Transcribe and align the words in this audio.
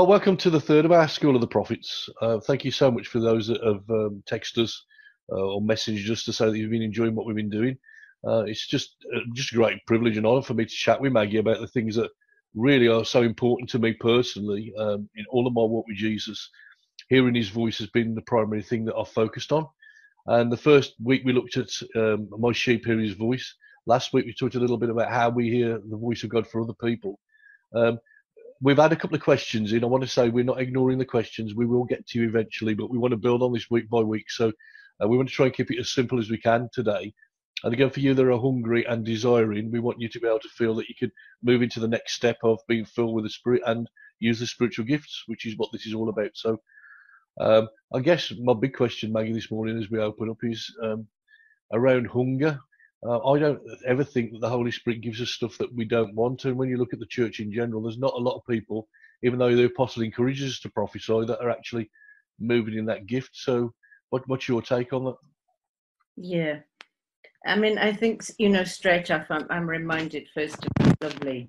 Well, 0.00 0.06
welcome 0.06 0.38
to 0.38 0.48
the 0.48 0.62
third 0.62 0.86
of 0.86 0.92
our 0.92 1.06
School 1.08 1.34
of 1.34 1.42
the 1.42 1.46
Prophets. 1.46 2.08
Uh, 2.22 2.40
thank 2.40 2.64
you 2.64 2.70
so 2.70 2.90
much 2.90 3.08
for 3.08 3.20
those 3.20 3.48
that 3.48 3.62
have 3.62 3.84
um, 3.90 4.22
texted 4.26 4.62
us 4.62 4.86
uh, 5.30 5.36
or 5.36 5.60
messaged 5.60 6.08
us 6.08 6.24
to 6.24 6.32
say 6.32 6.46
that 6.46 6.56
you've 6.56 6.70
been 6.70 6.80
enjoying 6.80 7.14
what 7.14 7.26
we've 7.26 7.36
been 7.36 7.50
doing. 7.50 7.76
Uh, 8.26 8.44
it's 8.44 8.66
just 8.66 8.96
uh, 9.14 9.20
just 9.34 9.52
a 9.52 9.56
great 9.56 9.84
privilege 9.86 10.16
and 10.16 10.26
honour 10.26 10.40
for 10.40 10.54
me 10.54 10.64
to 10.64 10.70
chat 10.70 10.98
with 11.02 11.12
Maggie 11.12 11.36
about 11.36 11.60
the 11.60 11.66
things 11.66 11.96
that 11.96 12.10
really 12.54 12.88
are 12.88 13.04
so 13.04 13.20
important 13.20 13.68
to 13.68 13.78
me 13.78 13.92
personally 13.92 14.72
um, 14.78 15.06
in 15.16 15.26
all 15.28 15.46
of 15.46 15.52
my 15.52 15.60
walk 15.60 15.84
with 15.86 15.98
Jesus. 15.98 16.48
Hearing 17.10 17.34
his 17.34 17.50
voice 17.50 17.76
has 17.76 17.88
been 17.88 18.14
the 18.14 18.22
primary 18.22 18.62
thing 18.62 18.86
that 18.86 18.96
I've 18.96 19.06
focused 19.10 19.52
on. 19.52 19.66
And 20.24 20.50
the 20.50 20.56
first 20.56 20.94
week 21.04 21.24
we 21.26 21.34
looked 21.34 21.58
at 21.58 21.68
um, 21.94 22.26
my 22.38 22.52
sheep 22.52 22.86
hear 22.86 22.98
his 22.98 23.12
voice. 23.12 23.54
Last 23.84 24.14
week 24.14 24.24
we 24.24 24.32
talked 24.32 24.54
a 24.54 24.60
little 24.60 24.78
bit 24.78 24.88
about 24.88 25.12
how 25.12 25.28
we 25.28 25.50
hear 25.50 25.78
the 25.78 25.98
voice 25.98 26.24
of 26.24 26.30
God 26.30 26.46
for 26.46 26.62
other 26.62 26.72
people. 26.82 27.20
Um, 27.74 27.98
we've 28.60 28.76
had 28.76 28.92
a 28.92 28.96
couple 28.96 29.16
of 29.16 29.22
questions 29.22 29.72
in. 29.72 29.82
I 29.82 29.86
want 29.86 30.02
to 30.02 30.08
say 30.08 30.28
we're 30.28 30.44
not 30.44 30.60
ignoring 30.60 30.98
the 30.98 31.04
questions. 31.04 31.54
We 31.54 31.66
will 31.66 31.84
get 31.84 32.06
to 32.08 32.20
you 32.20 32.28
eventually, 32.28 32.74
but 32.74 32.90
we 32.90 32.98
want 32.98 33.12
to 33.12 33.18
build 33.18 33.42
on 33.42 33.52
this 33.52 33.70
week 33.70 33.88
by 33.88 34.00
week. 34.00 34.30
So 34.30 34.52
uh, 35.02 35.08
we 35.08 35.16
want 35.16 35.28
to 35.28 35.34
try 35.34 35.46
and 35.46 35.54
keep 35.54 35.70
it 35.70 35.80
as 35.80 35.90
simple 35.90 36.18
as 36.18 36.30
we 36.30 36.38
can 36.38 36.68
today. 36.72 37.14
And 37.62 37.74
again, 37.74 37.90
for 37.90 38.00
you 38.00 38.14
that 38.14 38.26
are 38.26 38.38
hungry 38.38 38.84
and 38.86 39.04
desiring, 39.04 39.70
we 39.70 39.80
want 39.80 40.00
you 40.00 40.08
to 40.08 40.20
be 40.20 40.26
able 40.26 40.40
to 40.40 40.48
feel 40.48 40.74
that 40.76 40.88
you 40.88 40.94
can 40.98 41.12
move 41.42 41.62
into 41.62 41.80
the 41.80 41.88
next 41.88 42.14
step 42.14 42.38
of 42.42 42.58
being 42.68 42.84
filled 42.84 43.14
with 43.14 43.24
the 43.24 43.30
Spirit 43.30 43.62
and 43.66 43.88
use 44.18 44.40
the 44.40 44.46
spiritual 44.46 44.84
gifts, 44.84 45.24
which 45.26 45.46
is 45.46 45.56
what 45.56 45.70
this 45.72 45.86
is 45.86 45.94
all 45.94 46.08
about. 46.08 46.30
So 46.34 46.60
um, 47.40 47.68
I 47.94 48.00
guess 48.00 48.32
my 48.42 48.54
big 48.54 48.74
question, 48.74 49.12
Maggie, 49.12 49.32
this 49.32 49.50
morning 49.50 49.78
as 49.78 49.90
we 49.90 49.98
open 49.98 50.30
up 50.30 50.38
is 50.42 50.74
um, 50.82 51.06
around 51.72 52.06
hunger. 52.06 52.58
Uh, 53.06 53.18
I 53.26 53.38
don't 53.38 53.60
ever 53.86 54.04
think 54.04 54.32
that 54.32 54.40
the 54.40 54.48
Holy 54.48 54.70
Spirit 54.70 55.00
gives 55.00 55.20
us 55.22 55.30
stuff 55.30 55.56
that 55.58 55.74
we 55.74 55.84
don't 55.84 56.14
want. 56.14 56.44
And 56.44 56.56
when 56.56 56.68
you 56.68 56.76
look 56.76 56.92
at 56.92 56.98
the 56.98 57.06
church 57.06 57.40
in 57.40 57.52
general, 57.52 57.82
there's 57.82 57.98
not 57.98 58.14
a 58.14 58.18
lot 58.18 58.36
of 58.36 58.46
people, 58.48 58.88
even 59.22 59.38
though 59.38 59.54
the 59.54 59.64
apostle 59.64 60.02
encourages 60.02 60.52
us 60.52 60.60
to 60.60 60.70
prophesy, 60.70 61.24
that 61.24 61.40
are 61.40 61.50
actually 61.50 61.90
moving 62.38 62.76
in 62.76 62.84
that 62.86 63.06
gift. 63.06 63.30
So, 63.32 63.72
what, 64.10 64.28
what's 64.28 64.48
your 64.48 64.60
take 64.60 64.92
on 64.92 65.04
that? 65.04 65.16
Yeah. 66.16 66.58
I 67.46 67.56
mean, 67.56 67.78
I 67.78 67.92
think, 67.92 68.22
you 68.38 68.50
know, 68.50 68.64
straight 68.64 69.10
off, 69.10 69.26
I'm, 69.30 69.46
I'm 69.48 69.68
reminded 69.68 70.28
first 70.34 70.58
of 70.62 70.86
a 70.86 71.04
lovely 71.04 71.48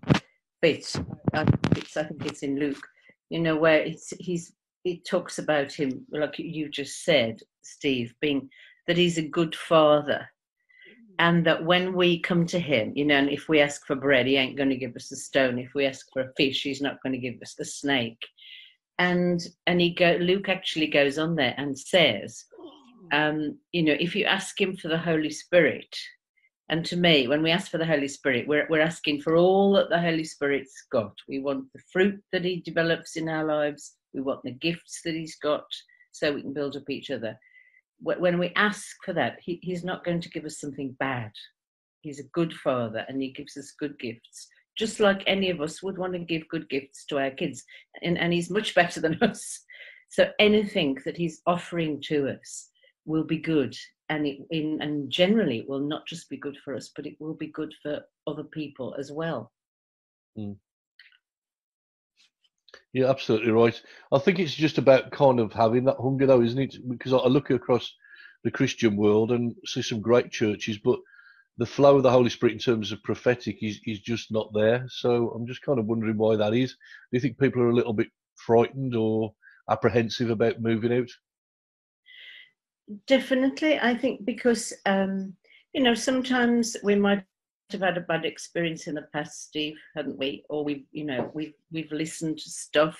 bit. 0.61 0.95
I 1.33 1.43
think, 1.43 1.77
it's, 1.77 1.97
I 1.97 2.03
think 2.03 2.25
it's 2.25 2.43
in 2.43 2.57
Luke, 2.57 2.87
you 3.29 3.39
know, 3.39 3.57
where 3.57 3.79
it's, 3.79 4.13
he's, 4.19 4.53
it 4.85 5.05
talks 5.05 5.37
about 5.37 5.73
him, 5.73 6.05
like 6.11 6.39
you 6.39 6.69
just 6.69 7.03
said, 7.03 7.41
Steve, 7.61 8.13
being 8.21 8.49
that 8.87 8.95
he's 8.95 9.17
a 9.17 9.27
good 9.27 9.53
father 9.53 10.29
and 11.19 11.45
that 11.45 11.63
when 11.63 11.93
we 11.93 12.19
come 12.19 12.45
to 12.47 12.59
him, 12.59 12.93
you 12.95 13.05
know, 13.05 13.15
and 13.15 13.29
if 13.29 13.47
we 13.47 13.59
ask 13.59 13.85
for 13.85 13.95
bread, 13.95 14.25
he 14.25 14.37
ain't 14.37 14.57
going 14.57 14.69
to 14.69 14.77
give 14.77 14.95
us 14.95 15.11
a 15.11 15.15
stone. 15.15 15.59
If 15.59 15.73
we 15.73 15.85
ask 15.85 16.07
for 16.11 16.21
a 16.21 16.33
fish, 16.35 16.63
he's 16.63 16.81
not 16.81 17.01
going 17.03 17.13
to 17.13 17.19
give 17.19 17.41
us 17.41 17.55
the 17.55 17.65
snake. 17.65 18.21
And 18.99 19.41
and 19.67 19.81
he 19.81 19.93
go, 19.93 20.17
Luke 20.19 20.49
actually 20.49 20.87
goes 20.87 21.17
on 21.17 21.35
there 21.35 21.55
and 21.57 21.77
says, 21.77 22.45
um, 23.11 23.57
you 23.71 23.83
know, 23.83 23.95
if 23.99 24.15
you 24.15 24.25
ask 24.25 24.59
him 24.59 24.75
for 24.75 24.87
the 24.87 24.97
Holy 24.97 25.31
Spirit, 25.31 25.95
and 26.69 26.85
to 26.85 26.95
me, 26.95 27.27
when 27.27 27.43
we 27.43 27.51
ask 27.51 27.69
for 27.69 27.77
the 27.77 27.85
Holy 27.85 28.07
Spirit, 28.07 28.47
we're 28.47 28.67
we're 28.69 28.81
asking 28.81 29.21
for 29.21 29.35
all 29.35 29.73
that 29.73 29.89
the 29.89 29.99
Holy 29.99 30.23
Spirit's 30.23 30.85
got. 30.91 31.13
We 31.27 31.39
want 31.39 31.65
the 31.73 31.81
fruit 31.91 32.21
that 32.31 32.45
he 32.45 32.61
develops 32.61 33.15
in 33.15 33.27
our 33.27 33.43
lives. 33.43 33.95
We 34.13 34.21
want 34.21 34.43
the 34.43 34.53
gifts 34.53 35.01
that 35.03 35.15
he's 35.15 35.35
got, 35.37 35.65
so 36.11 36.33
we 36.33 36.41
can 36.41 36.53
build 36.53 36.75
up 36.75 36.89
each 36.89 37.11
other 37.11 37.37
when 38.01 38.39
we 38.39 38.51
ask 38.55 38.95
for 39.05 39.13
that, 39.13 39.39
he, 39.41 39.59
he's 39.61 39.83
not 39.83 40.03
going 40.03 40.21
to 40.21 40.29
give 40.29 40.45
us 40.45 40.59
something 40.59 40.95
bad. 40.99 41.31
He's 42.01 42.19
a 42.19 42.29
good 42.33 42.53
father 42.53 43.05
and 43.07 43.21
he 43.21 43.31
gives 43.31 43.55
us 43.57 43.75
good 43.79 43.97
gifts, 43.99 44.47
just 44.77 44.99
like 44.99 45.23
any 45.27 45.49
of 45.49 45.61
us 45.61 45.83
would 45.83 45.97
want 45.97 46.13
to 46.13 46.19
give 46.19 46.47
good 46.49 46.67
gifts 46.69 47.05
to 47.05 47.19
our 47.19 47.31
kids. 47.31 47.63
And, 48.01 48.17
and 48.17 48.33
he's 48.33 48.49
much 48.49 48.73
better 48.73 48.99
than 48.99 49.17
us. 49.21 49.59
So 50.09 50.29
anything 50.39 50.97
that 51.05 51.15
he's 51.15 51.41
offering 51.45 52.01
to 52.07 52.29
us 52.29 52.69
will 53.05 53.23
be 53.23 53.37
good. 53.37 53.75
And, 54.09 54.27
it, 54.27 54.39
in, 54.49 54.79
and 54.81 55.09
generally, 55.09 55.59
it 55.59 55.69
will 55.69 55.79
not 55.79 56.05
just 56.07 56.29
be 56.29 56.37
good 56.37 56.57
for 56.65 56.75
us, 56.75 56.91
but 56.95 57.05
it 57.05 57.15
will 57.19 57.35
be 57.35 57.47
good 57.47 57.73
for 57.81 58.01
other 58.27 58.43
people 58.43 58.95
as 58.99 59.11
well. 59.11 59.51
Mm. 60.37 60.57
Yeah, 62.93 63.09
absolutely 63.09 63.51
right. 63.51 63.79
I 64.11 64.19
think 64.19 64.39
it's 64.39 64.53
just 64.53 64.77
about 64.77 65.11
kind 65.11 65.39
of 65.39 65.53
having 65.53 65.85
that 65.85 65.97
hunger, 65.97 66.25
though, 66.25 66.41
isn't 66.41 66.59
it? 66.59 66.75
Because 66.89 67.13
I 67.13 67.25
look 67.27 67.49
across 67.49 67.93
the 68.43 68.51
Christian 68.51 68.97
world 68.97 69.31
and 69.31 69.55
see 69.65 69.81
some 69.81 70.01
great 70.01 70.31
churches, 70.31 70.77
but 70.77 70.99
the 71.57 71.65
flow 71.65 71.97
of 71.97 72.03
the 72.03 72.11
Holy 72.11 72.29
Spirit 72.29 72.53
in 72.53 72.59
terms 72.59 72.91
of 72.91 73.03
prophetic 73.03 73.61
is, 73.61 73.79
is 73.85 73.99
just 73.99 74.31
not 74.31 74.51
there. 74.53 74.85
So 74.89 75.29
I'm 75.29 75.47
just 75.47 75.61
kind 75.61 75.79
of 75.79 75.85
wondering 75.85 76.17
why 76.17 76.35
that 76.35 76.53
is. 76.53 76.71
Do 76.71 76.77
you 77.11 77.19
think 77.19 77.39
people 77.39 77.61
are 77.61 77.69
a 77.69 77.75
little 77.75 77.93
bit 77.93 78.07
frightened 78.35 78.95
or 78.95 79.33
apprehensive 79.69 80.29
about 80.29 80.61
moving 80.61 80.93
out? 80.93 81.09
Definitely. 83.07 83.79
I 83.79 83.95
think 83.95 84.25
because, 84.25 84.73
um, 84.85 85.33
you 85.73 85.81
know, 85.81 85.93
sometimes 85.93 86.75
we 86.83 86.95
might 86.95 87.23
have 87.73 87.81
had 87.81 87.97
a 87.97 88.01
bad 88.01 88.25
experience 88.25 88.87
in 88.87 88.95
the 88.95 89.07
past, 89.13 89.43
Steve, 89.43 89.77
hadn't 89.95 90.17
we? 90.17 90.43
Or 90.49 90.63
we've, 90.63 90.85
you 90.91 91.05
know, 91.05 91.31
we've 91.33 91.53
we've 91.71 91.91
listened 91.91 92.37
to 92.39 92.49
stuff 92.49 92.99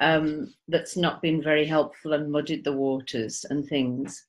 um, 0.00 0.54
that's 0.68 0.96
not 0.96 1.22
been 1.22 1.42
very 1.42 1.66
helpful 1.66 2.14
and 2.14 2.32
muddied 2.32 2.64
the 2.64 2.72
waters 2.72 3.44
and 3.50 3.66
things. 3.66 4.26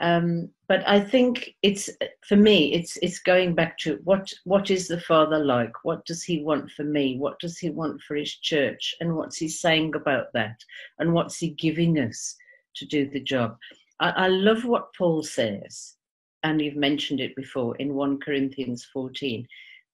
Um, 0.00 0.50
but 0.68 0.88
I 0.88 1.00
think 1.00 1.56
it's 1.62 1.90
for 2.26 2.36
me, 2.36 2.72
it's 2.72 2.96
it's 2.98 3.18
going 3.18 3.54
back 3.54 3.78
to 3.78 3.98
what 4.04 4.32
what 4.44 4.70
is 4.70 4.86
the 4.86 5.00
Father 5.00 5.44
like? 5.44 5.72
What 5.84 6.04
does 6.04 6.22
He 6.22 6.42
want 6.42 6.70
for 6.70 6.84
me? 6.84 7.18
What 7.18 7.40
does 7.40 7.58
He 7.58 7.70
want 7.70 8.00
for 8.02 8.14
His 8.14 8.32
church? 8.32 8.94
And 9.00 9.16
what's 9.16 9.36
He 9.36 9.48
saying 9.48 9.94
about 9.96 10.32
that? 10.34 10.62
And 11.00 11.12
what's 11.12 11.38
He 11.38 11.50
giving 11.50 11.98
us 11.98 12.36
to 12.76 12.86
do 12.86 13.10
the 13.10 13.20
job? 13.20 13.56
I, 13.98 14.10
I 14.10 14.28
love 14.28 14.64
what 14.64 14.94
Paul 14.94 15.24
says 15.24 15.96
and 16.42 16.60
you've 16.60 16.76
mentioned 16.76 17.20
it 17.20 17.34
before 17.36 17.76
in 17.76 17.94
1 17.94 18.20
Corinthians 18.20 18.86
14, 18.92 19.46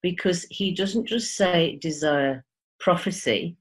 because 0.03 0.47
he 0.50 0.75
doesn't 0.75 1.06
just 1.06 1.37
say 1.37 1.78
desire 1.81 2.44
prophecy. 2.81 3.56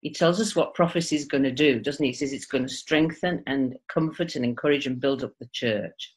He 0.00 0.12
tells 0.12 0.40
us 0.40 0.56
what 0.56 0.74
prophecy 0.74 1.16
is 1.16 1.24
going 1.24 1.44
to 1.44 1.52
do, 1.52 1.80
doesn't 1.80 2.04
he? 2.04 2.10
He 2.10 2.16
says 2.16 2.32
it's 2.32 2.46
going 2.46 2.66
to 2.66 2.72
strengthen 2.72 3.42
and 3.46 3.76
comfort 3.92 4.34
and 4.36 4.44
encourage 4.44 4.86
and 4.86 5.00
build 5.00 5.24
up 5.24 5.32
the 5.38 5.48
church. 5.52 6.14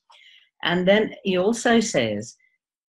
And 0.63 0.87
then 0.87 1.15
he 1.23 1.37
also 1.37 1.79
says, 1.79 2.35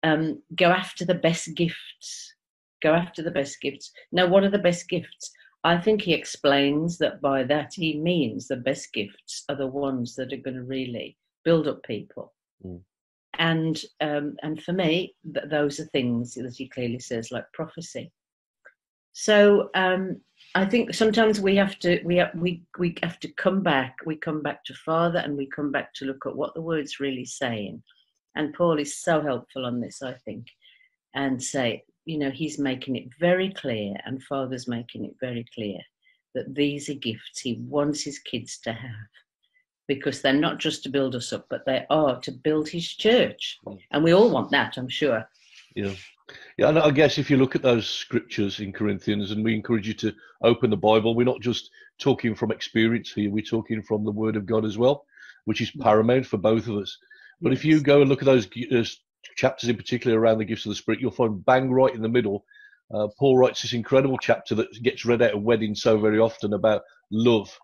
um, 0.03 0.41
go 0.55 0.69
after 0.69 1.05
the 1.05 1.15
best 1.15 1.55
gifts. 1.55 2.33
Go 2.81 2.93
after 2.93 3.21
the 3.21 3.31
best 3.31 3.59
gifts. 3.61 3.91
Now, 4.11 4.27
what 4.27 4.43
are 4.43 4.49
the 4.49 4.59
best 4.59 4.87
gifts? 4.87 5.31
I 5.63 5.77
think 5.77 6.01
he 6.01 6.13
explains 6.13 6.97
that 6.99 7.19
by 7.19 7.43
that 7.43 7.73
he 7.73 7.97
means 7.97 8.47
the 8.47 8.57
best 8.57 8.93
gifts 8.93 9.43
are 9.49 9.55
the 9.55 9.67
ones 9.67 10.15
that 10.15 10.31
are 10.31 10.37
going 10.37 10.55
to 10.55 10.63
really 10.63 11.17
build 11.43 11.67
up 11.67 11.83
people. 11.83 12.33
Mm 12.65 12.81
and 13.39 13.79
um, 14.01 14.35
and 14.43 14.61
for 14.61 14.73
me, 14.73 15.15
th- 15.33 15.49
those 15.49 15.79
are 15.79 15.85
things 15.85 16.33
that 16.35 16.55
he 16.55 16.67
clearly 16.67 16.99
says, 16.99 17.31
like 17.31 17.45
prophecy. 17.53 18.11
So 19.13 19.69
um, 19.73 20.21
I 20.53 20.65
think 20.65 20.93
sometimes 20.93 21.39
we 21.39 21.55
have 21.55 21.79
to 21.79 22.01
we 22.03 22.17
have, 22.17 22.31
we 22.35 22.63
we 22.77 22.95
have 23.03 23.19
to 23.21 23.33
come 23.33 23.63
back. 23.63 23.95
We 24.05 24.15
come 24.15 24.41
back 24.41 24.63
to 24.65 24.73
Father, 24.73 25.19
and 25.19 25.35
we 25.37 25.47
come 25.47 25.71
back 25.71 25.93
to 25.95 26.05
look 26.05 26.25
at 26.25 26.35
what 26.35 26.53
the 26.53 26.61
word's 26.61 26.99
really 26.99 27.25
saying. 27.25 27.81
And 28.35 28.53
Paul 28.53 28.77
is 28.77 28.97
so 28.97 29.21
helpful 29.21 29.65
on 29.65 29.79
this, 29.79 30.03
I 30.03 30.13
think, 30.13 30.45
and 31.15 31.41
say, 31.41 31.83
you 32.05 32.19
know, 32.19 32.29
he's 32.29 32.59
making 32.59 32.95
it 32.95 33.07
very 33.19 33.51
clear, 33.51 33.95
and 34.05 34.21
Father's 34.23 34.67
making 34.67 35.05
it 35.05 35.15
very 35.19 35.45
clear 35.55 35.79
that 36.35 36.53
these 36.53 36.87
are 36.89 36.93
gifts 36.93 37.39
he 37.41 37.59
wants 37.67 38.03
his 38.03 38.19
kids 38.19 38.59
to 38.59 38.71
have 38.73 39.09
because 39.87 40.21
they're 40.21 40.33
not 40.33 40.59
just 40.59 40.83
to 40.83 40.89
build 40.89 41.15
us 41.15 41.31
up, 41.33 41.45
but 41.49 41.65
they 41.65 41.85
are 41.89 42.19
to 42.21 42.31
build 42.31 42.69
his 42.69 42.87
church. 42.87 43.59
And 43.91 44.03
we 44.03 44.13
all 44.13 44.29
want 44.29 44.51
that, 44.51 44.77
I'm 44.77 44.89
sure. 44.89 45.27
Yeah. 45.75 45.93
Yeah, 46.57 46.69
and 46.69 46.79
I 46.79 46.91
guess 46.91 47.17
if 47.17 47.29
you 47.29 47.37
look 47.37 47.55
at 47.55 47.61
those 47.61 47.87
scriptures 47.87 48.59
in 48.59 48.73
Corinthians, 48.73 49.31
and 49.31 49.45
we 49.45 49.55
encourage 49.55 49.87
you 49.87 49.93
to 49.95 50.13
open 50.41 50.69
the 50.69 50.75
Bible, 50.75 51.15
we're 51.15 51.23
not 51.23 51.39
just 51.39 51.69
talking 51.99 52.35
from 52.35 52.51
experience 52.51 53.13
here, 53.13 53.31
we're 53.31 53.43
talking 53.43 53.81
from 53.81 54.03
the 54.03 54.11
Word 54.11 54.35
of 54.35 54.45
God 54.45 54.65
as 54.65 54.77
well, 54.77 55.05
which 55.45 55.61
is 55.61 55.71
paramount 55.71 56.25
for 56.25 56.37
both 56.37 56.67
of 56.67 56.75
us. 56.75 56.97
But 57.41 57.51
yes. 57.51 57.59
if 57.59 57.65
you 57.65 57.79
go 57.79 58.01
and 58.01 58.09
look 58.09 58.21
at 58.21 58.25
those 58.25 58.47
uh, 58.71 58.83
chapters 59.37 59.69
in 59.69 59.77
particular 59.77 60.19
around 60.19 60.39
the 60.39 60.45
gifts 60.45 60.65
of 60.65 60.71
the 60.71 60.75
Spirit, 60.75 60.99
you'll 60.99 61.11
find 61.11 61.45
bang 61.45 61.71
right 61.71 61.95
in 61.95 62.01
the 62.01 62.09
middle. 62.09 62.43
Uh, 62.93 63.07
Paul 63.17 63.37
writes 63.37 63.61
this 63.61 63.73
incredible 63.73 64.17
chapter 64.17 64.55
that 64.55 64.83
gets 64.83 65.05
read 65.05 65.21
at 65.21 65.33
a 65.33 65.37
wedding 65.37 65.75
so 65.75 65.97
very 65.97 66.19
often 66.19 66.53
about 66.53 66.81
love 67.11 67.57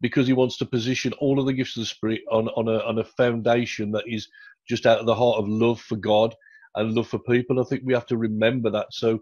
because 0.00 0.26
he 0.26 0.32
wants 0.32 0.56
to 0.58 0.66
position 0.66 1.12
all 1.14 1.38
of 1.38 1.46
the 1.46 1.52
gifts 1.52 1.76
of 1.76 1.82
the 1.82 1.86
Spirit 1.86 2.20
on, 2.30 2.48
on, 2.48 2.68
a, 2.68 2.78
on 2.84 2.98
a 2.98 3.04
foundation 3.04 3.92
that 3.92 4.04
is 4.06 4.28
just 4.68 4.86
out 4.86 4.98
of 4.98 5.06
the 5.06 5.14
heart 5.14 5.38
of 5.38 5.48
love 5.48 5.80
for 5.80 5.96
God 5.96 6.34
and 6.74 6.94
love 6.94 7.08
for 7.08 7.18
people. 7.18 7.60
I 7.60 7.64
think 7.64 7.82
we 7.84 7.94
have 7.94 8.06
to 8.06 8.16
remember 8.16 8.70
that. 8.70 8.86
So 8.92 9.20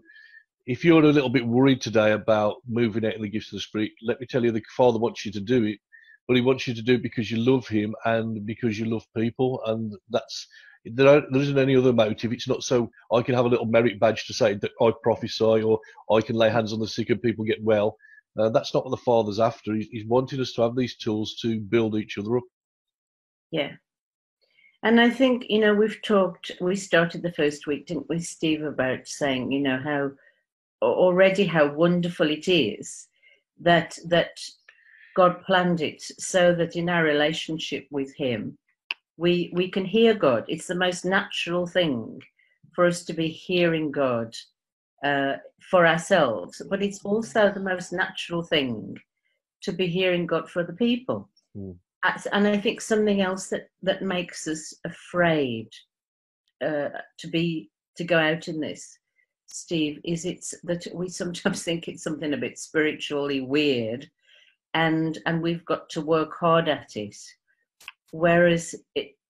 if 0.65 0.85
you're 0.85 1.03
a 1.03 1.07
little 1.07 1.29
bit 1.29 1.45
worried 1.45 1.81
today 1.81 2.11
about 2.11 2.57
moving 2.67 3.05
out 3.05 3.15
in 3.15 3.21
the 3.21 3.29
gifts 3.29 3.47
of 3.47 3.57
the 3.57 3.61
Spirit, 3.61 3.91
let 4.03 4.19
me 4.19 4.27
tell 4.27 4.43
you, 4.43 4.51
the 4.51 4.63
Father 4.77 4.99
wants 4.99 5.25
you 5.25 5.31
to 5.31 5.39
do 5.39 5.63
it, 5.63 5.79
but 6.27 6.35
He 6.35 6.41
wants 6.41 6.67
you 6.67 6.75
to 6.75 6.81
do 6.81 6.95
it 6.95 7.03
because 7.03 7.31
you 7.31 7.37
love 7.37 7.67
Him 7.67 7.95
and 8.05 8.45
because 8.45 8.77
you 8.77 8.85
love 8.85 9.05
people, 9.15 9.61
and 9.65 9.93
that's 10.09 10.47
there, 10.85 11.21
there 11.31 11.41
isn't 11.41 11.57
any 11.57 11.75
other 11.75 11.91
motive. 11.91 12.31
It's 12.31 12.47
not 12.47 12.63
so 12.63 12.89
I 13.11 13.21
can 13.21 13.35
have 13.35 13.45
a 13.45 13.49
little 13.49 13.65
merit 13.65 13.99
badge 13.99 14.27
to 14.27 14.33
say 14.33 14.53
that 14.55 14.71
I 14.81 14.91
prophesy 15.03 15.43
or 15.63 15.79
I 16.11 16.21
can 16.21 16.35
lay 16.35 16.49
hands 16.49 16.71
on 16.71 16.79
the 16.79 16.87
sick 16.87 17.09
and 17.09 17.21
people 17.21 17.45
get 17.45 17.63
well. 17.63 17.97
Uh, 18.39 18.49
that's 18.49 18.73
not 18.73 18.85
what 18.85 18.91
the 18.91 18.97
Father's 18.97 19.39
after. 19.39 19.75
He's, 19.75 19.87
he's 19.91 20.05
wanting 20.05 20.39
us 20.39 20.53
to 20.53 20.61
have 20.61 20.75
these 20.75 20.95
tools 20.95 21.35
to 21.41 21.59
build 21.59 21.95
each 21.95 22.17
other 22.17 22.37
up. 22.37 22.43
Yeah. 23.51 23.71
And 24.83 25.01
I 25.01 25.09
think, 25.09 25.45
you 25.49 25.59
know, 25.59 25.73
we've 25.73 26.01
talked, 26.01 26.51
we 26.61 26.75
started 26.77 27.21
the 27.21 27.33
first 27.33 27.67
week, 27.67 27.87
didn't 27.87 28.07
we, 28.07 28.19
Steve, 28.19 28.63
about 28.63 29.07
saying, 29.07 29.51
you 29.51 29.59
know, 29.59 29.77
how 29.77 30.11
already 30.81 31.45
how 31.45 31.67
wonderful 31.67 32.29
it 32.29 32.47
is 32.47 33.07
that 33.59 33.97
that 34.05 34.39
God 35.15 35.43
planned 35.43 35.81
it 35.81 36.01
so 36.01 36.55
that 36.55 36.77
in 36.77 36.87
our 36.87 37.03
relationship 37.03 37.87
with 37.91 38.15
Him, 38.15 38.57
we 39.17 39.51
we 39.53 39.69
can 39.69 39.83
hear 39.83 40.13
God. 40.13 40.45
It's 40.47 40.67
the 40.67 40.75
most 40.75 41.03
natural 41.03 41.67
thing 41.67 42.21
for 42.73 42.85
us 42.85 43.03
to 43.05 43.13
be 43.13 43.27
hearing 43.27 43.91
God 43.91 44.33
uh, 45.03 45.33
for 45.69 45.85
ourselves, 45.87 46.61
but 46.69 46.83
it's 46.83 47.03
also 47.03 47.51
the 47.51 47.59
most 47.59 47.91
natural 47.93 48.43
thing 48.43 48.97
to 49.61 49.71
be 49.71 49.87
hearing 49.87 50.25
God 50.25 50.49
for 50.49 50.63
the 50.63 50.73
people. 50.73 51.29
Mm. 51.57 51.75
And 52.31 52.47
I 52.47 52.57
think 52.57 52.79
something 52.79 53.21
else 53.21 53.47
that 53.49 53.69
that 53.83 54.01
makes 54.01 54.47
us 54.47 54.73
afraid 54.85 55.67
uh, 56.63 56.89
to 57.17 57.27
be 57.27 57.69
to 57.97 58.05
go 58.05 58.17
out 58.17 58.47
in 58.47 58.61
this, 58.61 58.97
Steve, 59.47 59.99
is 60.05 60.25
it's 60.25 60.53
that 60.63 60.87
we 60.93 61.09
sometimes 61.09 61.63
think 61.65 61.87
it's 61.87 62.03
something 62.03 62.33
a 62.33 62.37
bit 62.37 62.57
spiritually 62.57 63.41
weird, 63.41 64.09
and 64.73 65.17
and 65.25 65.41
we've 65.41 65.65
got 65.65 65.89
to 65.89 66.01
work 66.01 66.31
hard 66.39 66.69
at 66.69 66.95
it. 66.95 67.17
Whereas 68.11 68.75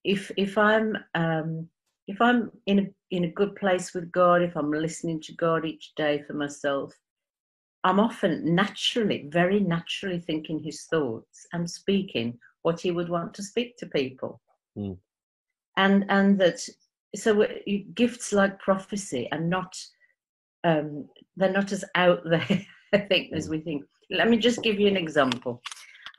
if 0.04 0.32
if 0.38 0.58
I'm 0.58 0.96
um, 1.16 1.68
if 2.10 2.20
I'm 2.20 2.52
in 2.66 2.80
a 2.80 2.88
in 3.12 3.26
a 3.26 3.32
good 3.40 3.56
place 3.56 3.94
with 3.94 4.12
God, 4.12 4.42
if 4.42 4.58
I'm 4.58 4.72
listening 4.72 5.22
to 5.22 5.34
God 5.34 5.64
each 5.64 5.94
day 5.96 6.24
for 6.26 6.34
myself, 6.34 6.92
I'm 7.84 8.00
often 8.00 8.56
naturally, 8.56 9.30
very 9.32 9.60
naturally 9.60 10.20
thinking 10.20 10.60
His 10.60 10.86
thoughts 10.86 11.46
and 11.54 11.70
speaking 11.70 12.40
what 12.64 12.82
He 12.82 12.90
would 12.90 13.10
want 13.10 13.36
to 13.36 13.44
speak 13.44 13.78
to 13.78 13.86
people, 13.86 14.42
mm. 14.76 14.98
and 15.78 16.06
and 16.10 16.40
that 16.42 16.60
so 17.16 17.46
gifts 17.94 18.34
like 18.34 18.58
prophecy 18.58 19.30
are 19.32 19.40
not 19.40 19.76
um, 20.64 21.08
they're 21.38 21.52
not 21.52 21.72
as 21.72 21.86
out 21.94 22.24
there, 22.26 22.66
I 22.94 22.98
think, 22.98 23.34
as 23.34 23.46
hmm. 23.46 23.52
we 23.52 23.60
think. 23.60 23.84
Let 24.10 24.30
me 24.30 24.38
just 24.38 24.64
give 24.64 24.80
you 24.80 24.88
an 24.88 24.98
example. 24.98 25.62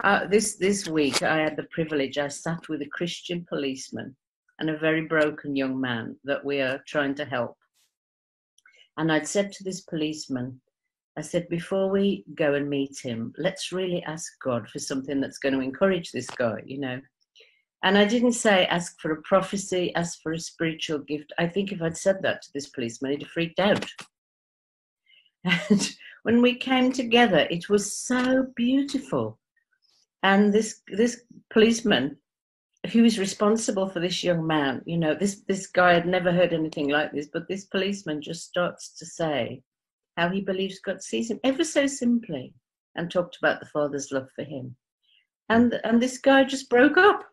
Uh, 0.05 0.29
this 0.29 0.55
this 0.57 0.87
week, 0.87 1.25
I 1.25 1.39
had 1.39 1.57
the 1.57 1.65
privilege. 1.65 2.17
I 2.17 2.29
sat 2.29 2.69
with 2.69 2.81
a 2.81 2.87
Christian 2.87 3.45
policeman 3.49 4.15
and 4.61 4.71
a 4.71 4.79
very 4.79 5.07
broken 5.07 5.57
young 5.57 5.81
man 5.81 6.17
that 6.25 6.45
we 6.45 6.61
are 6.61 6.83
trying 6.87 7.15
to 7.17 7.25
help. 7.25 7.57
And 8.97 9.11
I'd 9.11 9.27
said 9.27 9.53
to 9.53 9.65
this 9.65 9.81
policeman, 9.81 10.61
I 11.17 11.23
said, 11.23 11.49
before 11.49 11.91
we 11.91 12.25
go 12.35 12.55
and 12.55 12.69
meet 12.69 12.99
him, 13.03 13.33
let's 13.39 13.73
really 13.73 14.03
ask 14.05 14.33
God 14.43 14.69
for 14.69 14.79
something 14.79 15.21
that's 15.21 15.39
going 15.39 15.55
to 15.55 15.61
encourage 15.61 16.13
this 16.13 16.29
guy, 16.31 16.63
you 16.65 16.79
know. 16.79 17.01
And 17.83 17.97
I 17.97 18.05
didn't 18.05 18.33
say 18.33 18.67
ask 18.67 19.01
for 19.01 19.13
a 19.13 19.23
prophecy, 19.23 19.95
ask 19.95 20.21
for 20.23 20.33
a 20.33 20.39
spiritual 20.39 20.99
gift. 21.01 21.33
I 21.39 21.47
think 21.49 21.73
if 21.73 21.83
I'd 21.83 21.97
said 21.97 22.19
that 22.23 22.43
to 22.43 22.49
this 22.53 22.69
policeman, 22.69 23.13
he'd 23.13 23.23
have 23.23 23.31
freaked 23.31 23.59
out. 23.59 23.87
And 25.45 25.97
when 26.23 26.43
we 26.43 26.55
came 26.55 26.93
together, 26.93 27.47
it 27.51 27.71
was 27.71 27.97
so 27.97 28.47
beautiful 28.55 29.39
and 30.23 30.53
this 30.53 30.83
this 30.89 31.23
policeman 31.53 32.17
who 32.91 33.03
was 33.03 33.19
responsible 33.19 33.89
for 33.89 34.01
this 34.01 34.23
young 34.23 34.47
man? 34.47 34.83
You 34.87 34.99
know 34.99 35.15
this 35.15 35.43
this 35.49 35.67
guy 35.67 35.95
had 35.95 36.07
never 36.07 36.33
heard 36.33 36.53
anything 36.53 36.89
like 36.89 37.13
this 37.13 37.29
but 37.33 37.49
this 37.49 37.65
policeman 37.67 38.21
just 38.23 38.47
starts 38.47 38.97
to 38.99 39.07
say 39.07 39.63
how 40.17 40.29
he 40.29 40.41
believes 40.41 40.81
god 40.81 41.03
sees 41.03 41.31
him 41.31 41.41
ever 41.45 41.65
so 41.65 41.87
simply 41.87 42.53
and 42.97 43.11
talked 43.11 43.37
about 43.37 43.61
the 43.61 43.67
father's 43.67 44.11
love 44.13 44.29
for 44.35 44.45
him. 44.45 44.77
And 45.49 45.81
and 45.85 46.01
this 46.01 46.19
guy 46.19 46.45
just 46.45 46.71
broke 46.71 46.97
up. 46.97 47.25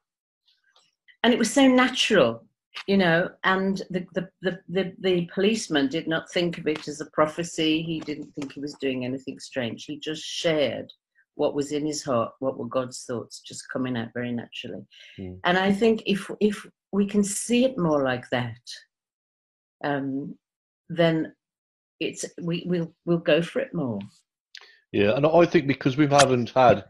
And 1.24 1.34
it 1.34 1.40
was 1.40 1.52
so 1.54 1.68
natural 1.68 2.44
you 2.86 2.98
know 2.98 3.28
and 3.44 3.82
the 3.90 4.06
the, 4.14 4.30
the 4.42 4.60
the 4.70 4.94
the 5.00 5.30
policeman 5.34 5.88
did 5.88 6.08
not 6.08 6.30
think 6.32 6.58
of 6.58 6.68
it 6.68 6.88
as 6.88 7.02
a 7.02 7.08
prophecy. 7.08 7.82
He 7.82 8.00
didn't 8.00 8.32
think 8.34 8.54
he 8.54 8.60
was 8.60 8.76
doing 8.76 9.04
anything 9.04 9.40
strange. 9.40 9.86
He 9.86 10.00
just 10.00 10.24
shared 10.24 10.92
what 11.38 11.54
was 11.54 11.72
in 11.72 11.86
his 11.86 12.04
heart, 12.04 12.32
what 12.40 12.58
were 12.58 12.68
God's 12.68 13.04
thoughts, 13.04 13.42
just 13.42 13.70
coming 13.72 13.96
out 13.96 14.10
very 14.14 14.32
naturally. 14.32 14.82
Mm. 15.20 15.40
And 15.46 15.58
I 15.58 15.72
think 15.72 16.04
if 16.06 16.30
if 16.40 16.66
we 16.92 17.06
can 17.06 17.24
see 17.24 17.64
it 17.64 17.78
more 17.78 18.04
like 18.04 18.28
that, 18.32 18.60
um, 19.84 20.36
then 20.90 21.34
it's 22.00 22.26
we 22.42 22.64
we'll 22.66 22.92
we'll 23.06 23.20
go 23.20 23.42
for 23.42 23.60
it 23.60 23.74
more. 23.74 24.00
Yeah, 24.92 25.16
and 25.16 25.26
I 25.26 25.46
think 25.46 25.68
because 25.68 25.96
we 25.96 26.08
haven't 26.08 26.50
had 26.52 26.86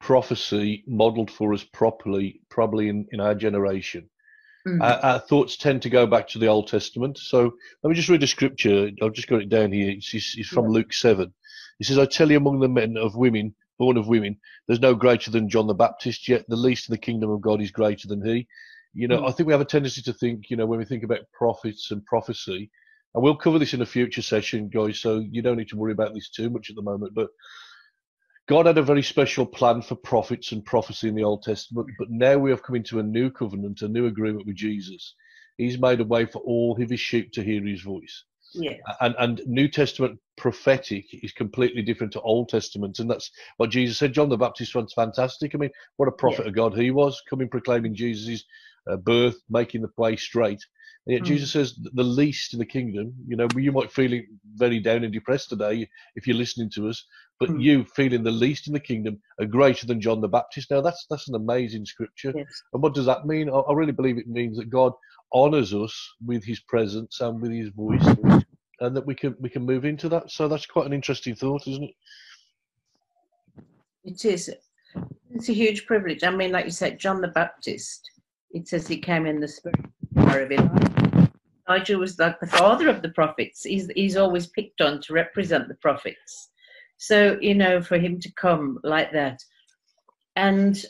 prophecy 0.00 0.84
modelled 0.86 1.30
for 1.30 1.54
us 1.54 1.64
properly, 1.64 2.42
probably 2.50 2.88
in, 2.88 3.06
in 3.12 3.20
our 3.20 3.34
generation, 3.34 4.10
mm. 4.66 4.82
our, 4.82 4.98
our, 5.12 5.18
thoughts 5.20 5.56
tend 5.56 5.80
to 5.80 5.88
go 5.88 6.06
back 6.06 6.26
to 6.28 6.38
the 6.38 6.48
Old 6.48 6.66
Testament. 6.66 7.16
So 7.16 7.52
let 7.82 7.88
me 7.88 7.94
just 7.94 8.08
read 8.08 8.22
a 8.24 8.26
scripture. 8.26 8.90
I've 9.00 9.12
just 9.12 9.28
got 9.28 9.40
it 9.40 9.48
down 9.48 9.70
here. 9.70 9.90
It's, 9.90 10.12
it's 10.12 10.48
from 10.48 10.64
yeah. 10.66 10.72
Luke 10.72 10.92
7. 10.92 11.32
He 11.78 11.84
says, 11.84 11.98
I 11.98 12.06
tell 12.06 12.30
you 12.30 12.36
among 12.36 12.58
the 12.58 12.68
men 12.68 12.96
of 12.96 13.14
women 13.14 13.54
born 13.78 13.96
of 13.96 14.08
women. 14.08 14.38
There's 14.66 14.80
no 14.80 14.94
greater 14.94 15.30
than 15.30 15.48
John 15.48 15.66
the 15.66 15.74
Baptist, 15.74 16.28
yet 16.28 16.44
the 16.48 16.56
least 16.56 16.88
in 16.88 16.92
the 16.92 16.98
kingdom 16.98 17.30
of 17.30 17.40
God 17.40 17.60
is 17.60 17.70
greater 17.70 18.08
than 18.08 18.24
he. 18.24 18.46
You 18.94 19.08
know, 19.08 19.22
mm. 19.22 19.28
I 19.28 19.32
think 19.32 19.46
we 19.46 19.52
have 19.52 19.60
a 19.60 19.66
tendency 19.66 20.02
to 20.02 20.12
think, 20.12 20.50
you 20.50 20.56
know, 20.56 20.66
when 20.66 20.78
we 20.78 20.84
think 20.84 21.02
about 21.02 21.30
prophets 21.32 21.90
and 21.90 22.04
prophecy, 22.04 22.70
and 23.14 23.22
we'll 23.22 23.36
cover 23.36 23.58
this 23.58 23.74
in 23.74 23.82
a 23.82 23.86
future 23.86 24.22
session, 24.22 24.68
guys, 24.68 24.98
so 24.98 25.18
you 25.18 25.42
don't 25.42 25.56
need 25.56 25.68
to 25.68 25.76
worry 25.76 25.92
about 25.92 26.14
this 26.14 26.30
too 26.30 26.50
much 26.50 26.70
at 26.70 26.76
the 26.76 26.82
moment, 26.82 27.14
but 27.14 27.28
God 28.48 28.66
had 28.66 28.78
a 28.78 28.82
very 28.82 29.02
special 29.02 29.46
plan 29.46 29.82
for 29.82 29.94
prophets 29.94 30.52
and 30.52 30.64
prophecy 30.64 31.08
in 31.08 31.14
the 31.14 31.24
Old 31.24 31.42
Testament, 31.42 31.88
but 31.98 32.10
now 32.10 32.38
we 32.38 32.50
have 32.50 32.62
come 32.62 32.76
into 32.76 32.98
a 32.98 33.02
new 33.02 33.30
covenant, 33.30 33.82
a 33.82 33.88
new 33.88 34.06
agreement 34.06 34.46
with 34.46 34.56
Jesus. 34.56 35.14
He's 35.58 35.78
made 35.78 36.00
a 36.00 36.04
way 36.04 36.26
for 36.26 36.40
all 36.40 36.72
of 36.72 36.90
his 36.90 37.00
sheep 37.00 37.32
to 37.32 37.42
hear 37.42 37.64
his 37.64 37.82
voice. 37.82 38.24
Yeah. 38.54 38.76
And 39.00 39.14
and 39.18 39.42
New 39.46 39.68
Testament 39.68 40.18
prophetic 40.36 41.06
is 41.12 41.32
completely 41.32 41.82
different 41.82 42.12
to 42.14 42.20
Old 42.20 42.48
Testament, 42.48 42.98
and 42.98 43.10
that's 43.10 43.30
what 43.56 43.70
Jesus 43.70 43.98
said. 43.98 44.12
John 44.12 44.28
the 44.28 44.36
Baptist 44.36 44.74
was 44.74 44.92
fantastic. 44.92 45.54
I 45.54 45.58
mean, 45.58 45.70
what 45.96 46.08
a 46.08 46.12
prophet 46.12 46.46
of 46.46 46.54
God 46.54 46.76
he 46.76 46.90
was, 46.90 47.22
coming 47.28 47.48
proclaiming 47.48 47.94
Jesus' 47.94 48.44
uh, 48.90 48.96
birth, 48.96 49.36
making 49.48 49.82
the 49.82 49.90
way 49.96 50.16
straight. 50.16 50.64
And 51.06 51.14
yet 51.14 51.22
mm. 51.22 51.26
Jesus 51.26 51.52
says 51.52 51.78
the 51.94 52.02
least 52.02 52.52
in 52.52 52.58
the 52.58 52.66
kingdom. 52.66 53.14
You 53.26 53.36
know, 53.36 53.48
you 53.56 53.72
might 53.72 53.92
feel 53.92 54.20
very 54.54 54.80
down 54.80 55.04
and 55.04 55.12
depressed 55.12 55.48
today 55.48 55.88
if 56.14 56.26
you're 56.26 56.36
listening 56.36 56.70
to 56.70 56.88
us, 56.88 57.04
but 57.42 57.50
mm. 57.50 57.60
you 57.60 57.84
feeling 57.84 58.22
the 58.22 58.30
least 58.30 58.68
in 58.68 58.72
the 58.72 58.78
kingdom 58.78 59.20
are 59.40 59.46
greater 59.46 59.84
than 59.84 60.00
John 60.00 60.20
the 60.20 60.28
Baptist. 60.28 60.70
Now 60.70 60.80
that's 60.80 61.06
that's 61.10 61.26
an 61.26 61.34
amazing 61.34 61.84
scripture. 61.84 62.32
Yes. 62.36 62.62
And 62.72 62.80
what 62.80 62.94
does 62.94 63.06
that 63.06 63.26
mean? 63.26 63.50
I, 63.50 63.54
I 63.54 63.72
really 63.72 63.90
believe 63.90 64.16
it 64.16 64.28
means 64.28 64.56
that 64.58 64.70
God 64.70 64.92
honours 65.34 65.74
us 65.74 65.92
with 66.24 66.44
His 66.44 66.60
presence 66.60 67.20
and 67.20 67.42
with 67.42 67.50
His 67.50 67.70
voice, 67.70 68.06
and 68.78 68.96
that 68.96 69.04
we 69.04 69.16
can 69.16 69.34
we 69.40 69.50
can 69.50 69.66
move 69.66 69.84
into 69.84 70.08
that. 70.08 70.30
So 70.30 70.46
that's 70.46 70.66
quite 70.66 70.86
an 70.86 70.92
interesting 70.92 71.34
thought, 71.34 71.66
isn't 71.66 71.82
it? 71.82 71.94
It 74.04 74.24
is. 74.24 74.48
It's 75.32 75.48
a 75.48 75.52
huge 75.52 75.84
privilege. 75.84 76.22
I 76.22 76.30
mean, 76.30 76.52
like 76.52 76.66
you 76.66 76.70
said, 76.70 77.00
John 77.00 77.20
the 77.20 77.28
Baptist. 77.28 78.08
It 78.52 78.68
says 78.68 78.86
he 78.86 78.98
came 78.98 79.26
in 79.26 79.40
the 79.40 79.48
spirit 79.48 79.80
of 80.14 80.52
Elijah. 80.52 81.32
Elijah 81.68 81.98
was 81.98 82.20
like 82.20 82.38
the 82.38 82.46
father 82.46 82.88
of 82.88 83.02
the 83.02 83.08
prophets. 83.08 83.64
He's 83.64 83.90
he's 83.96 84.16
always 84.16 84.46
picked 84.46 84.80
on 84.80 85.00
to 85.00 85.12
represent 85.12 85.66
the 85.66 85.74
prophets. 85.74 86.51
So 87.02 87.36
you 87.40 87.56
know, 87.56 87.82
for 87.82 87.98
him 87.98 88.20
to 88.20 88.32
come 88.34 88.78
like 88.84 89.10
that, 89.10 89.42
and 90.36 90.80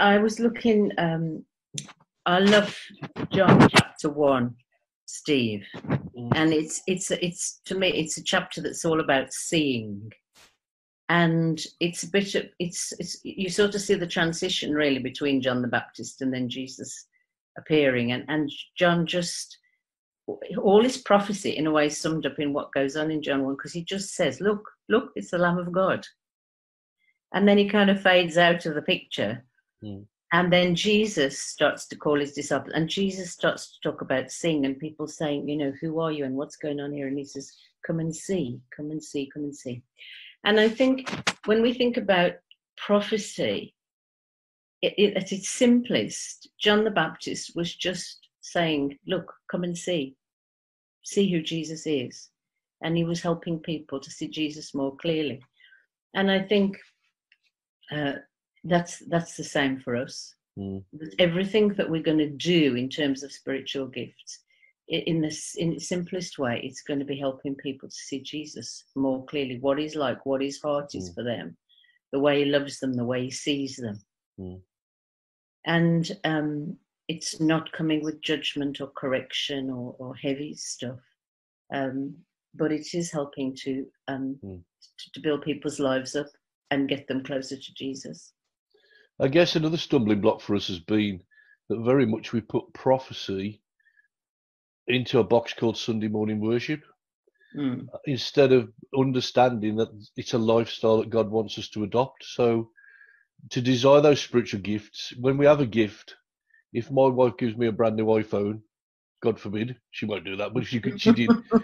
I 0.00 0.16
was 0.16 0.40
looking. 0.40 0.90
Um, 0.96 1.44
I 2.24 2.38
love 2.38 2.74
John 3.30 3.68
chapter 3.68 4.08
one, 4.08 4.54
Steve, 5.04 5.66
mm. 5.84 6.32
and 6.34 6.54
it's 6.54 6.80
it's 6.86 7.10
it's 7.10 7.60
to 7.66 7.74
me 7.74 7.88
it's 7.88 8.16
a 8.16 8.24
chapter 8.24 8.62
that's 8.62 8.86
all 8.86 9.00
about 9.00 9.30
seeing, 9.34 10.10
and 11.10 11.62
it's 11.80 12.02
a 12.02 12.10
bit 12.10 12.34
of 12.34 12.46
it's 12.58 12.94
it's 12.98 13.20
you 13.22 13.50
sort 13.50 13.74
of 13.74 13.82
see 13.82 13.96
the 13.96 14.06
transition 14.06 14.72
really 14.72 15.00
between 15.00 15.42
John 15.42 15.60
the 15.60 15.68
Baptist 15.68 16.22
and 16.22 16.32
then 16.32 16.48
Jesus 16.48 17.08
appearing, 17.58 18.12
and 18.12 18.24
and 18.28 18.50
John 18.78 19.04
just 19.04 19.58
all 20.26 20.82
his 20.82 20.98
prophecy 20.98 21.50
in 21.50 21.66
a 21.66 21.70
way 21.70 21.88
summed 21.88 22.26
up 22.26 22.38
in 22.38 22.52
what 22.52 22.72
goes 22.72 22.96
on 22.96 23.10
in 23.10 23.22
John 23.22 23.44
one 23.44 23.54
because 23.54 23.72
he 23.72 23.84
just 23.84 24.14
says, 24.14 24.40
look, 24.40 24.68
look, 24.88 25.10
it's 25.16 25.30
the 25.30 25.38
Lamb 25.38 25.58
of 25.58 25.72
God, 25.72 26.06
and 27.34 27.46
then 27.46 27.58
he 27.58 27.68
kind 27.68 27.90
of 27.90 28.00
fades 28.00 28.38
out 28.38 28.66
of 28.66 28.74
the 28.74 28.82
picture. 28.82 29.44
Mm 29.84 30.06
and 30.32 30.50
then 30.50 30.74
Jesus 30.74 31.38
starts 31.38 31.86
to 31.88 31.96
call 31.96 32.18
his 32.18 32.32
disciples, 32.32 32.72
and 32.74 32.88
Jesus 32.88 33.30
starts 33.30 33.72
to 33.72 33.90
talk 33.90 34.00
about 34.00 34.30
seeing, 34.30 34.64
and 34.64 34.78
people 34.78 35.06
saying, 35.06 35.46
you 35.46 35.58
know, 35.58 35.72
who 35.80 36.00
are 36.00 36.10
you 36.10 36.24
and 36.24 36.34
what's 36.34 36.56
going 36.56 36.80
on 36.80 36.90
here? 36.90 37.06
And 37.06 37.18
he 37.18 37.24
says, 37.24 37.52
come 37.86 38.00
and 38.00 38.14
see, 38.16 38.58
come 38.74 38.90
and 38.90 39.02
see, 39.02 39.30
come 39.32 39.44
and 39.44 39.54
see. 39.54 39.82
And 40.44 40.58
I 40.58 40.70
think 40.70 41.06
when 41.44 41.60
we 41.60 41.74
think 41.74 41.98
about 41.98 42.32
prophecy, 42.78 43.74
it, 44.80 44.94
it, 44.96 45.16
at 45.18 45.32
its 45.32 45.50
simplest, 45.50 46.48
John 46.58 46.82
the 46.82 46.90
Baptist 46.90 47.52
was 47.54 47.74
just 47.74 48.28
saying, 48.52 48.98
look, 49.06 49.32
come 49.50 49.64
and 49.64 49.76
see, 49.76 50.16
see 51.04 51.30
who 51.32 51.42
Jesus 51.42 51.86
is. 51.86 52.30
And 52.82 52.96
he 52.96 53.04
was 53.04 53.20
helping 53.22 53.58
people 53.60 54.00
to 54.00 54.10
see 54.10 54.28
Jesus 54.28 54.74
more 54.74 54.96
clearly. 54.96 55.40
and 56.14 56.30
I 56.30 56.40
think 56.42 56.76
uh, 57.90 58.14
that's 58.64 58.98
that's 59.08 59.36
the 59.36 59.44
same 59.44 59.80
for 59.80 59.96
us. 59.96 60.34
Mm. 60.58 60.82
Everything 61.18 61.68
that 61.74 61.88
we're 61.90 62.02
going 62.10 62.18
to 62.18 62.30
do 62.30 62.76
in 62.76 62.88
terms 62.88 63.22
of 63.22 63.32
spiritual 63.32 63.86
gifts, 63.86 64.40
in 64.88 65.20
this 65.20 65.54
in 65.56 65.70
the 65.74 65.80
simplest 65.80 66.38
way, 66.38 66.60
it's 66.62 66.82
going 66.82 66.98
to 67.00 67.06
be 67.06 67.18
helping 67.18 67.54
people 67.56 67.88
to 67.88 67.94
see 68.08 68.20
Jesus 68.22 68.84
more 68.94 69.24
clearly, 69.26 69.58
what 69.60 69.78
he's 69.78 69.96
like, 69.96 70.24
what 70.26 70.42
his 70.42 70.60
heart 70.60 70.94
is 70.94 71.10
Mm. 71.10 71.14
for 71.14 71.24
them, 71.24 71.56
the 72.12 72.20
way 72.20 72.44
he 72.44 72.50
loves 72.50 72.78
them, 72.80 72.92
the 72.94 73.04
way 73.12 73.24
he 73.24 73.30
sees 73.30 73.76
them, 73.76 73.98
Mm. 74.38 74.60
and 75.66 76.04
um, 76.24 76.76
it's 77.12 77.40
not 77.40 77.70
coming 77.72 78.02
with 78.02 78.22
judgment 78.22 78.80
or 78.80 78.88
correction 78.88 79.70
or, 79.70 79.94
or 79.98 80.14
heavy 80.14 80.54
stuff, 80.54 81.00
um, 81.74 82.14
but 82.54 82.72
it 82.72 82.86
is 82.94 83.10
helping 83.10 83.54
to 83.56 83.86
um, 84.08 84.38
Mm. 84.42 84.62
to, 84.98 85.12
to 85.12 85.20
build 85.20 85.42
people's 85.42 85.78
lives 85.78 86.16
up 86.16 86.26
and 86.70 86.88
get 86.88 87.06
them 87.06 87.22
closer 87.22 87.56
to 87.56 87.74
Jesus. 87.74 88.32
I 89.20 89.28
guess 89.28 89.56
another 89.56 89.76
stumbling 89.76 90.20
block 90.20 90.40
for 90.40 90.56
us 90.56 90.68
has 90.68 90.80
been 90.80 91.22
that 91.68 91.80
very 91.84 92.06
much 92.06 92.32
we 92.32 92.40
put 92.40 92.72
prophecy 92.72 93.62
into 94.88 95.18
a 95.20 95.24
box 95.24 95.52
called 95.54 95.76
Sunday 95.76 96.08
morning 96.08 96.40
worship 96.40 96.82
Mm. 97.54 97.88
instead 98.06 98.52
of 98.52 98.72
understanding 98.98 99.76
that 99.76 99.90
it's 100.16 100.32
a 100.32 100.38
lifestyle 100.38 100.98
that 100.98 101.10
God 101.10 101.30
wants 101.30 101.58
us 101.58 101.68
to 101.70 101.84
adopt. 101.84 102.24
So 102.24 102.70
to 103.50 103.60
desire 103.60 104.00
those 104.00 104.22
spiritual 104.22 104.60
gifts, 104.60 105.12
when 105.20 105.36
we 105.36 105.44
have 105.44 105.60
a 105.60 105.66
gift, 105.66 106.16
if 106.72 106.90
my 106.90 107.06
wife 107.08 107.36
gives 107.38 107.56
me 107.56 107.66
a 107.68 107.72
brand 107.72 107.96
new 107.96 108.06
iPhone, 108.06 108.60
God 109.22 109.38
forbid, 109.40 109.76
she 109.90 110.06
won't 110.06 110.24
do 110.24 110.36
that, 110.36 110.54
but 110.54 110.66
she 110.66 110.80
could, 110.80 111.00
she 111.00 111.12
did. 111.12 111.30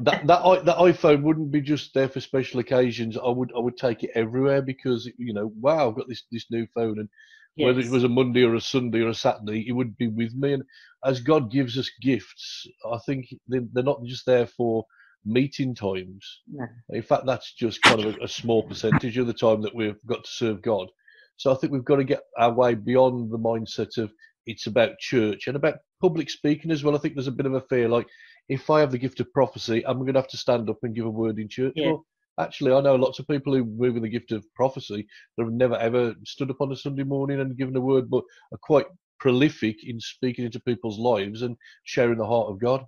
That 0.00 0.26
that 0.26 0.40
i- 0.44 0.60
that 0.62 0.76
iPhone 0.78 1.22
wouldn't 1.22 1.50
be 1.52 1.60
just 1.62 1.94
there 1.94 2.08
for 2.08 2.20
special 2.20 2.60
occasions. 2.60 3.16
I 3.16 3.28
would 3.30 3.52
I 3.56 3.60
would 3.60 3.76
take 3.78 4.02
it 4.04 4.10
everywhere 4.14 4.60
because 4.62 5.10
you 5.18 5.32
know, 5.32 5.52
wow, 5.60 5.88
I've 5.88 5.96
got 5.96 6.08
this 6.08 6.24
this 6.32 6.46
new 6.50 6.66
phone, 6.74 6.98
and 6.98 7.08
whether 7.56 7.80
it 7.80 7.90
was 7.90 8.04
a 8.04 8.08
Monday 8.08 8.42
or 8.42 8.54
a 8.56 8.60
Sunday 8.60 9.00
or 9.00 9.08
a 9.08 9.14
Saturday, 9.14 9.66
it 9.68 9.72
would 9.72 9.96
be 9.96 10.08
with 10.08 10.34
me. 10.34 10.52
And 10.54 10.64
as 11.04 11.20
God 11.20 11.50
gives 11.50 11.78
us 11.78 11.90
gifts, 12.02 12.66
I 12.92 12.98
think 13.06 13.26
they- 13.48 13.66
they're 13.72 13.84
not 13.84 14.04
just 14.04 14.26
there 14.26 14.46
for 14.46 14.84
meeting 15.24 15.74
times. 15.74 16.42
No. 16.52 16.66
In 16.90 17.02
fact, 17.02 17.26
that's 17.26 17.52
just 17.54 17.82
kind 17.82 18.00
of 18.00 18.16
a, 18.16 18.24
a 18.24 18.28
small 18.28 18.62
percentage 18.64 19.16
of 19.18 19.26
the 19.26 19.32
time 19.34 19.62
that 19.62 19.74
we've 19.74 19.96
got 20.06 20.24
to 20.24 20.30
serve 20.30 20.62
God. 20.62 20.88
So 21.36 21.52
I 21.52 21.56
think 21.56 21.72
we've 21.72 21.84
got 21.84 21.96
to 21.96 22.04
get 22.04 22.22
our 22.38 22.52
way 22.52 22.74
beyond 22.74 23.30
the 23.30 23.38
mindset 23.38 23.98
of 23.98 24.12
it's 24.46 24.66
about 24.66 24.98
church 24.98 25.46
and 25.46 25.56
about 25.56 25.76
public 26.00 26.30
speaking 26.30 26.70
as 26.70 26.84
well. 26.84 26.94
I 26.94 26.98
think 26.98 27.14
there's 27.14 27.26
a 27.26 27.32
bit 27.32 27.46
of 27.46 27.54
a 27.54 27.60
fear 27.62 27.88
like 27.88 28.06
if 28.48 28.70
I 28.70 28.80
have 28.80 28.92
the 28.92 28.98
gift 28.98 29.20
of 29.20 29.32
prophecy, 29.32 29.84
I'm 29.86 29.98
going 29.98 30.14
to 30.14 30.20
have 30.20 30.28
to 30.28 30.36
stand 30.36 30.70
up 30.70 30.78
and 30.82 30.94
give 30.94 31.06
a 31.06 31.10
word 31.10 31.38
in 31.38 31.48
church. 31.48 31.72
Yeah. 31.74 31.88
Well, 31.88 32.06
actually, 32.38 32.72
I 32.72 32.80
know 32.80 32.94
lots 32.94 33.18
of 33.18 33.26
people 33.26 33.54
who 33.54 33.64
move 33.64 33.94
with 33.94 34.02
the 34.02 34.08
gift 34.08 34.32
of 34.32 34.44
prophecy 34.54 35.06
that 35.36 35.44
have 35.44 35.52
never 35.52 35.76
ever 35.76 36.14
stood 36.24 36.50
up 36.50 36.60
on 36.60 36.72
a 36.72 36.76
Sunday 36.76 37.02
morning 37.02 37.40
and 37.40 37.56
given 37.56 37.76
a 37.76 37.80
word, 37.80 38.08
but 38.08 38.24
are 38.52 38.58
quite 38.62 38.86
prolific 39.18 39.82
in 39.84 39.98
speaking 39.98 40.44
into 40.44 40.60
people's 40.60 40.98
lives 40.98 41.42
and 41.42 41.56
sharing 41.84 42.18
the 42.18 42.26
heart 42.26 42.48
of 42.48 42.60
God. 42.60 42.84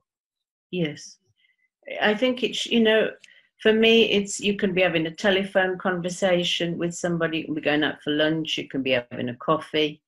Yes. 0.71 1.17
I 2.03 2.15
think 2.15 2.43
it's, 2.43 2.67
you 2.67 2.81
know, 2.81 3.11
for 3.62 3.73
me, 3.73 4.11
it's 4.11 4.38
you 4.38 4.57
can 4.57 4.73
be 4.73 4.83
having 4.83 5.07
a 5.07 5.15
telephone 5.15 5.79
conversation 5.79 6.79
with 6.79 6.95
somebody, 6.95 7.38
you 7.38 7.45
can 7.47 7.55
be 7.55 7.61
going 7.61 7.83
out 7.83 8.00
for 8.03 8.11
lunch, 8.11 8.59
you 8.59 8.69
can 8.69 8.83
be 8.83 8.91
having 8.91 9.31
a 9.31 9.37
coffee. 9.37 10.00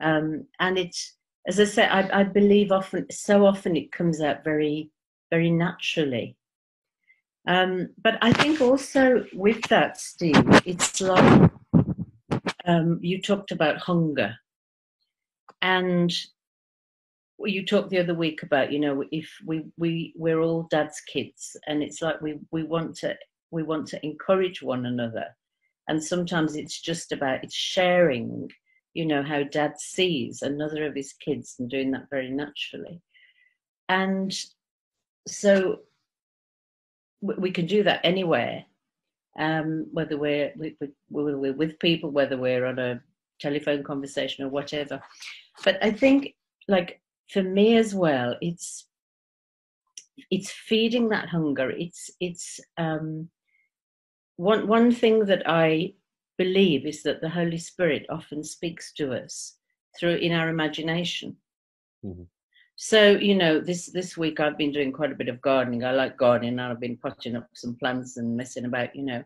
Um, 0.00 0.46
and 0.58 0.78
it's, 0.78 1.16
as 1.46 1.60
I 1.60 1.64
say, 1.64 1.86
I, 1.86 2.20
I 2.20 2.24
believe 2.24 2.72
often, 2.72 3.06
so 3.10 3.46
often 3.46 3.76
it 3.76 3.92
comes 3.92 4.20
out 4.20 4.44
very, 4.44 4.90
very 5.30 5.50
naturally. 5.50 6.36
Um, 7.46 7.88
but 8.02 8.18
I 8.20 8.32
think 8.32 8.60
also 8.60 9.24
with 9.32 9.62
that, 9.68 9.98
Steve, 9.98 10.44
it's 10.66 11.00
like 11.00 11.50
um, 12.66 12.98
you 13.02 13.20
talked 13.20 13.50
about 13.50 13.78
hunger. 13.78 14.36
And 15.62 16.12
you 17.48 17.64
talked 17.64 17.90
the 17.90 17.98
other 17.98 18.14
week 18.14 18.42
about 18.42 18.72
you 18.72 18.78
know 18.78 19.04
if 19.10 19.30
we 19.46 19.64
we 19.78 20.12
we're 20.16 20.40
all 20.40 20.68
dad's 20.70 21.00
kids 21.00 21.56
and 21.66 21.82
it's 21.82 22.02
like 22.02 22.20
we 22.20 22.38
we 22.50 22.62
want 22.62 22.94
to 22.94 23.14
we 23.50 23.62
want 23.62 23.86
to 23.88 24.04
encourage 24.04 24.62
one 24.62 24.86
another 24.86 25.24
and 25.88 26.02
sometimes 26.02 26.54
it's 26.54 26.80
just 26.80 27.12
about 27.12 27.42
it's 27.42 27.54
sharing 27.54 28.48
you 28.94 29.06
know 29.06 29.22
how 29.22 29.42
dad 29.42 29.78
sees 29.78 30.42
another 30.42 30.86
of 30.86 30.94
his 30.94 31.12
kids 31.12 31.56
and 31.58 31.70
doing 31.70 31.90
that 31.92 32.08
very 32.10 32.30
naturally. 32.30 33.00
And 33.88 34.32
so 35.26 35.80
we, 37.20 37.50
can 37.50 37.66
do 37.66 37.82
that 37.82 38.00
anywhere 38.02 38.64
um 39.38 39.86
whether 39.92 40.16
we're 40.16 40.52
we, 40.56 40.74
we're 41.10 41.52
with 41.52 41.78
people 41.78 42.10
whether 42.10 42.36
we're 42.36 42.66
on 42.66 42.78
a 42.78 43.00
telephone 43.40 43.82
conversation 43.84 44.44
or 44.44 44.48
whatever. 44.48 45.00
But 45.64 45.78
i 45.84 45.90
think 45.90 46.34
like 46.66 47.00
for 47.28 47.42
me 47.42 47.76
as 47.76 47.94
well 47.94 48.36
it's 48.40 48.86
it's 50.30 50.50
feeding 50.50 51.08
that 51.08 51.28
hunger. 51.28 51.70
It's 51.70 52.10
it's 52.20 52.60
um 52.76 53.28
one 54.36 54.66
one 54.66 54.92
thing 54.92 55.26
that 55.26 55.42
i 55.46 55.92
believe 56.44 56.86
is 56.86 57.02
that 57.02 57.20
the 57.20 57.28
holy 57.38 57.58
spirit 57.58 58.04
often 58.08 58.42
speaks 58.42 58.92
to 58.98 59.04
us 59.22 59.32
through 59.98 60.16
in 60.26 60.32
our 60.32 60.48
imagination. 60.56 61.36
Mhm. 62.04 62.26
so 62.90 63.00
you 63.28 63.34
know 63.40 63.54
this 63.68 63.82
this 63.98 64.10
week 64.22 64.36
i've 64.40 64.56
been 64.60 64.72
doing 64.76 64.92
quite 64.98 65.12
a 65.12 65.20
bit 65.20 65.28
of 65.32 65.42
gardening. 65.48 65.82
I 65.84 65.92
like 65.92 66.16
gardening 66.16 66.56
and 66.58 66.68
i've 66.68 66.80
been 66.86 66.96
potting 67.06 67.36
up 67.36 67.48
some 67.62 67.74
plants 67.80 68.16
and 68.16 68.36
messing 68.40 68.64
about 68.70 68.96
you 68.98 69.04
know. 69.10 69.22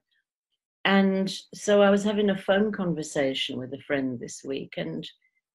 And 0.85 1.29
so 1.65 1.73
i 1.87 1.91
was 1.95 2.05
having 2.11 2.31
a 2.31 2.43
phone 2.49 2.73
conversation 2.83 3.55
with 3.61 3.73
a 3.75 3.85
friend 3.89 4.09
this 4.19 4.37
week 4.53 4.73
and 4.85 5.01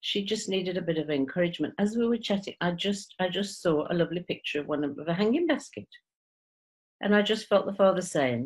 she 0.10 0.20
just 0.34 0.48
needed 0.54 0.78
a 0.78 0.88
bit 0.90 0.98
of 1.02 1.10
encouragement. 1.10 1.74
As 1.84 1.98
we 1.98 2.08
were 2.08 2.28
chatting 2.30 2.56
i 2.68 2.70
just 2.88 3.08
i 3.24 3.28
just 3.40 3.62
saw 3.64 3.76
a 3.92 3.98
lovely 4.02 4.24
picture 4.32 4.60
of 4.62 4.68
one 4.74 4.84
of 4.86 4.98
a 5.14 5.14
hanging 5.22 5.48
basket. 5.54 5.90
And 7.02 7.12
i 7.18 7.22
just 7.32 7.48
felt 7.52 7.66
the 7.66 7.80
father 7.84 8.06
saying 8.16 8.44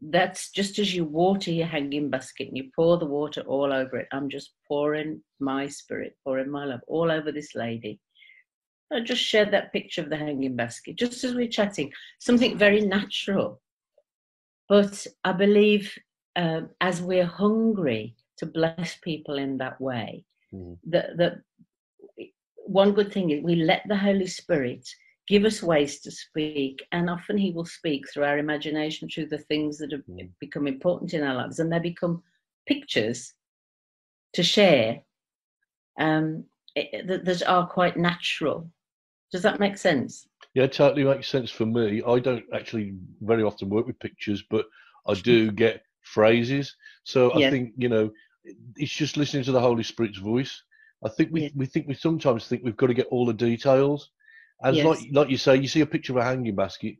that's 0.00 0.50
just 0.50 0.78
as 0.78 0.94
you 0.94 1.04
water 1.04 1.50
your 1.50 1.66
hanging 1.66 2.08
basket 2.08 2.48
and 2.48 2.56
you 2.56 2.70
pour 2.74 2.98
the 2.98 3.06
water 3.06 3.40
all 3.42 3.72
over 3.72 3.96
it. 3.98 4.08
I'm 4.12 4.28
just 4.28 4.52
pouring 4.66 5.22
my 5.40 5.66
spirit 5.66 6.16
pouring 6.24 6.50
my 6.50 6.64
love 6.64 6.80
all 6.86 7.10
over 7.10 7.32
this 7.32 7.54
lady. 7.54 8.00
I 8.92 9.00
just 9.00 9.22
shared 9.22 9.50
that 9.52 9.72
picture 9.72 10.00
of 10.02 10.08
the 10.08 10.16
hanging 10.16 10.56
basket 10.56 10.96
just 10.96 11.24
as 11.24 11.34
we 11.34 11.44
we're 11.44 11.50
chatting 11.50 11.92
something 12.20 12.56
very 12.56 12.80
natural. 12.80 13.60
But 14.68 15.06
i 15.24 15.32
believe 15.32 15.92
um, 16.36 16.70
as 16.80 17.02
we're 17.02 17.26
hungry 17.26 18.14
to 18.36 18.46
bless 18.46 18.96
people 19.02 19.38
in 19.38 19.58
that 19.58 19.80
way 19.80 20.24
Mhm. 20.54 20.78
that 20.84 21.16
that 21.18 21.34
one 22.54 22.92
good 22.92 23.12
thing 23.12 23.30
is 23.30 23.42
we 23.42 23.56
let 23.56 23.82
the 23.88 23.96
holy 23.96 24.26
spirit 24.26 24.88
give 25.28 25.44
us 25.44 25.62
ways 25.62 26.00
to 26.00 26.10
speak 26.10 26.82
and 26.92 27.10
often 27.10 27.36
he 27.36 27.50
will 27.52 27.64
speak 27.64 28.08
through 28.08 28.24
our 28.24 28.38
imagination 28.38 29.08
through 29.08 29.26
the 29.26 29.38
things 29.38 29.78
that 29.78 29.92
have 29.92 30.02
Mm. 30.08 30.30
become 30.40 30.66
important 30.66 31.12
in 31.14 31.22
our 31.22 31.34
lives 31.34 31.58
and 31.58 31.70
they 31.70 31.78
become 31.78 32.22
pictures 32.66 33.34
to 34.32 34.42
share 34.42 35.00
um, 36.00 36.44
that, 36.76 37.24
that 37.24 37.48
are 37.48 37.66
quite 37.66 37.96
natural 37.96 38.70
does 39.32 39.42
that 39.42 39.60
make 39.60 39.76
sense 39.76 40.26
Yeah, 40.54 40.66
totally 40.66 41.04
makes 41.04 41.28
sense 41.28 41.50
for 41.50 41.66
me. 41.66 42.02
I 42.06 42.18
don't 42.18 42.44
actually 42.54 42.94
very 43.20 43.42
often 43.42 43.68
work 43.68 43.86
with 43.86 43.98
pictures, 44.00 44.42
but 44.50 44.64
I 45.06 45.14
do 45.14 45.52
get 45.64 45.82
phrases. 46.02 46.74
So 47.04 47.32
I 47.34 47.40
Yeah. 47.40 47.50
think 47.50 47.74
you 47.76 47.88
know, 47.88 48.10
it's 48.76 48.92
just 48.92 49.16
listening 49.16 49.44
to 49.44 49.52
the 49.52 49.60
Holy 49.60 49.82
Spirit's 49.82 50.18
voice. 50.18 50.62
I 51.04 51.08
think 51.10 51.30
we 51.32 51.42
Yeah. 51.42 51.48
we 51.54 51.66
think 51.66 51.86
we 51.86 51.94
sometimes 51.94 52.46
think 52.46 52.62
we've 52.64 52.76
got 52.76 52.86
to 52.88 52.94
get 52.94 53.06
all 53.08 53.26
the 53.26 53.34
details. 53.34 54.10
As 54.62 54.76
Yes. 54.76 54.86
like 54.86 54.98
like 55.12 55.30
you 55.30 55.36
say, 55.36 55.56
you 55.56 55.68
see 55.68 55.80
a 55.80 55.86
picture 55.86 56.12
of 56.12 56.18
a 56.18 56.24
hanging 56.24 56.54
basket, 56.54 56.96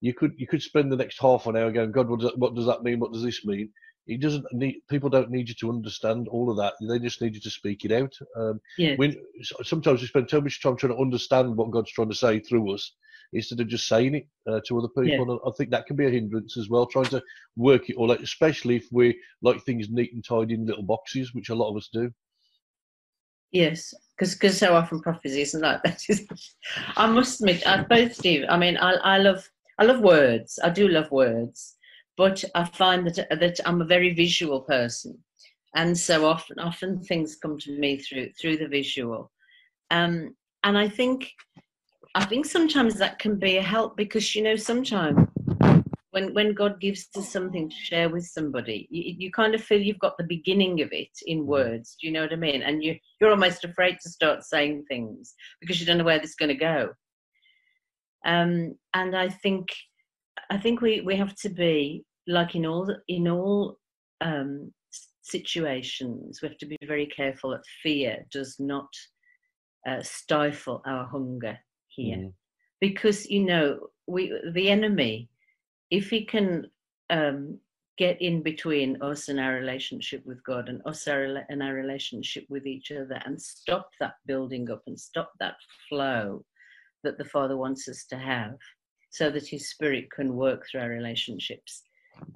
you 0.00 0.14
could 0.14 0.32
you 0.36 0.46
could 0.46 0.62
spend 0.62 0.90
the 0.90 0.96
next 0.96 1.20
half 1.20 1.46
an 1.46 1.56
hour 1.56 1.70
going, 1.70 1.92
God, 1.92 2.08
what 2.08 2.20
does 2.20 2.30
that, 2.30 2.38
what 2.38 2.54
does 2.54 2.66
that 2.66 2.82
mean? 2.82 3.00
What 3.00 3.12
does 3.12 3.22
this 3.22 3.44
mean? 3.44 3.70
It 4.06 4.20
doesn't 4.20 4.44
need 4.52 4.80
people 4.88 5.08
don't 5.08 5.30
need 5.30 5.48
you 5.48 5.54
to 5.56 5.70
understand 5.70 6.26
all 6.28 6.50
of 6.50 6.56
that. 6.56 6.74
They 6.80 6.98
just 6.98 7.20
need 7.22 7.34
you 7.34 7.40
to 7.40 7.50
speak 7.50 7.84
it 7.84 7.92
out. 7.92 8.12
Um, 8.36 8.60
yeah 8.76 8.96
when 8.96 9.16
sometimes 9.62 10.00
we 10.00 10.08
spend 10.08 10.28
so 10.28 10.40
much 10.40 10.60
time 10.60 10.76
trying 10.76 10.92
to 10.94 11.00
understand 11.00 11.56
what 11.56 11.70
God's 11.70 11.92
trying 11.92 12.10
to 12.10 12.16
say 12.16 12.40
through 12.40 12.74
us 12.74 12.94
instead 13.32 13.60
of 13.60 13.68
just 13.68 13.88
saying 13.88 14.14
it 14.14 14.28
uh, 14.46 14.60
to 14.66 14.78
other 14.78 14.88
people. 14.88 15.08
Yeah. 15.08 15.20
And 15.20 15.40
I 15.46 15.50
think 15.56 15.70
that 15.70 15.86
can 15.86 15.96
be 15.96 16.06
a 16.06 16.10
hindrance 16.10 16.56
as 16.56 16.68
well, 16.68 16.86
trying 16.86 17.06
to 17.06 17.22
work 17.56 17.88
it 17.88 17.96
all 17.96 18.12
out, 18.12 18.22
especially 18.22 18.76
if 18.76 18.88
we 18.92 19.18
like 19.40 19.62
things 19.62 19.88
neat 19.90 20.12
and 20.12 20.24
tidy 20.24 20.54
in 20.54 20.66
little 20.66 20.82
boxes, 20.82 21.34
which 21.34 21.48
a 21.48 21.54
lot 21.54 21.70
of 21.70 21.76
us 21.76 21.88
do. 21.92 22.12
Yes, 23.52 23.92
because 24.18 24.58
so 24.58 24.74
often 24.74 25.00
prophecy 25.00 25.42
isn't 25.42 25.60
like 25.60 25.82
that. 25.84 26.02
I 26.96 27.06
must 27.06 27.40
admit, 27.40 27.66
I, 27.66 27.82
both 27.82 28.14
Steve. 28.14 28.44
I 28.48 28.56
mean, 28.56 28.76
I, 28.78 28.92
I 28.94 29.18
love 29.18 29.48
I 29.78 29.84
love 29.84 30.00
words. 30.00 30.58
I 30.62 30.70
do 30.70 30.88
love 30.88 31.10
words, 31.10 31.76
but 32.16 32.42
I 32.54 32.64
find 32.64 33.06
that 33.06 33.28
that 33.38 33.60
I'm 33.66 33.82
a 33.82 33.86
very 33.86 34.14
visual 34.14 34.62
person, 34.62 35.18
and 35.74 35.96
so 35.96 36.26
often 36.26 36.58
often 36.58 37.02
things 37.02 37.36
come 37.36 37.58
to 37.58 37.78
me 37.78 37.98
through 37.98 38.30
through 38.40 38.56
the 38.56 38.68
visual, 38.68 39.30
um, 39.90 40.34
and 40.64 40.78
I 40.78 40.88
think 40.88 41.30
I 42.14 42.24
think 42.24 42.46
sometimes 42.46 42.94
that 42.96 43.18
can 43.18 43.38
be 43.38 43.58
a 43.58 43.62
help 43.62 43.96
because 43.98 44.34
you 44.34 44.42
know 44.42 44.56
sometimes 44.56 45.28
when 46.12 46.34
when 46.34 46.52
God 46.52 46.78
gives 46.78 47.08
us 47.16 47.30
something 47.30 47.68
to 47.68 47.76
share 47.76 48.08
with 48.10 48.24
somebody, 48.26 48.86
you, 48.90 49.14
you 49.18 49.32
kind 49.32 49.54
of 49.54 49.64
feel 49.64 49.80
you've 49.80 49.98
got 49.98 50.16
the 50.18 50.24
beginning 50.24 50.82
of 50.82 50.90
it 50.92 51.10
in 51.26 51.40
mm. 51.40 51.46
words. 51.46 51.96
Do 52.00 52.06
you 52.06 52.12
know 52.12 52.22
what 52.22 52.32
I 52.32 52.36
mean? 52.36 52.62
And 52.62 52.84
you 52.84 52.96
you're 53.20 53.30
almost 53.30 53.64
afraid 53.64 53.96
to 54.02 54.10
start 54.10 54.44
saying 54.44 54.84
things 54.88 55.34
because 55.60 55.80
you 55.80 55.86
don't 55.86 55.98
know 55.98 56.04
where 56.04 56.20
this 56.20 56.30
is 56.30 56.36
going 56.36 56.50
to 56.50 56.54
go. 56.54 56.90
Um, 58.26 58.74
and 58.94 59.16
I 59.16 59.30
think 59.30 59.68
I 60.50 60.58
think 60.58 60.82
we 60.82 61.00
we 61.00 61.16
have 61.16 61.34
to 61.36 61.48
be 61.48 62.04
like 62.28 62.54
in 62.54 62.66
all 62.66 62.94
in 63.08 63.26
all 63.26 63.78
um, 64.20 64.70
situations. 65.22 66.40
We 66.42 66.48
have 66.48 66.58
to 66.58 66.66
be 66.66 66.76
very 66.86 67.06
careful 67.06 67.50
that 67.50 67.64
fear 67.82 68.18
does 68.30 68.56
not 68.58 68.88
uh, 69.88 70.02
stifle 70.02 70.82
our 70.84 71.06
hunger 71.06 71.58
here, 71.88 72.18
mm. 72.18 72.32
because 72.82 73.24
you 73.30 73.46
know 73.46 73.78
we 74.06 74.38
the 74.52 74.68
enemy 74.68 75.30
if 75.92 76.08
he 76.08 76.24
can 76.24 76.66
um, 77.10 77.58
get 77.98 78.20
in 78.22 78.42
between 78.42 79.00
us 79.02 79.28
and 79.28 79.38
our 79.38 79.52
relationship 79.52 80.24
with 80.24 80.42
God 80.42 80.70
and 80.70 80.80
us 80.86 81.06
our, 81.06 81.44
and 81.50 81.62
our 81.62 81.74
relationship 81.74 82.46
with 82.48 82.66
each 82.66 82.90
other 82.90 83.20
and 83.26 83.40
stop 83.40 83.90
that 84.00 84.14
building 84.26 84.70
up 84.70 84.82
and 84.86 84.98
stop 84.98 85.32
that 85.38 85.56
flow 85.88 86.44
that 87.04 87.18
the 87.18 87.26
Father 87.26 87.58
wants 87.58 87.88
us 87.88 88.06
to 88.06 88.16
have 88.16 88.56
so 89.10 89.30
that 89.30 89.46
His 89.46 89.68
Spirit 89.68 90.10
can 90.10 90.34
work 90.34 90.64
through 90.66 90.80
our 90.80 90.88
relationships. 90.88 91.82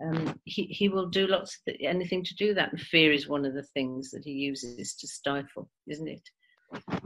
Um, 0.05 0.39
he, 0.45 0.65
he 0.65 0.91
will 0.91 1.07
do 1.07 1.27
lots 1.27 1.57
of 1.57 1.65
th- 1.65 1.89
anything 1.89 2.25
to 2.25 2.35
do 2.35 2.53
that, 2.53 2.73
and 2.73 2.81
fear 2.81 3.11
is 3.11 3.27
one 3.27 3.47
of 3.47 3.55
the 3.55 3.63
things 3.63 4.11
that 4.11 4.25
he 4.25 4.33
uses 4.33 4.95
to 4.97 5.07
stifle, 5.07 5.71
isn't 5.87 6.09
it? 6.09 6.29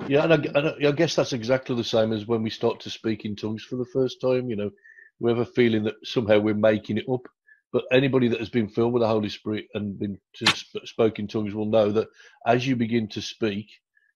Yeah, 0.09 0.25
and 0.25 0.33
I, 0.33 0.37
and 0.59 0.87
I 0.87 0.93
guess 0.93 1.15
that's 1.15 1.33
exactly 1.33 1.77
the 1.77 1.85
same 1.85 2.13
as 2.13 2.27
when 2.27 2.43
we 2.43 2.51
start 2.51 2.81
to 2.81 2.91
speak 2.91 3.25
in 3.25 3.37
tongues 3.37 3.63
for 3.63 3.77
the 3.77 3.91
first 3.93 4.21
time. 4.21 4.49
You 4.49 4.57
know, 4.57 4.71
we 5.21 5.31
have 5.31 5.39
a 5.41 5.47
feeling 5.47 5.85
that 5.85 5.97
somehow 6.05 6.39
we're 6.39 6.55
making 6.55 6.99
it 6.99 7.07
up. 7.13 7.27
But 7.73 7.85
anybody 7.93 8.29
that 8.29 8.41
has 8.41 8.49
been 8.49 8.69
filled 8.69 8.93
with 8.93 9.03
the 9.03 9.09
Holy 9.09 9.29
Spirit 9.29 9.67
and 9.75 9.99
been 9.99 10.19
sp- 10.35 10.85
spoken 10.87 11.29
tongues 11.29 11.55
will 11.55 11.67
know 11.67 11.93
that 11.93 12.09
as 12.47 12.67
you 12.67 12.75
begin 12.75 13.09
to 13.09 13.23
speak, 13.23 13.69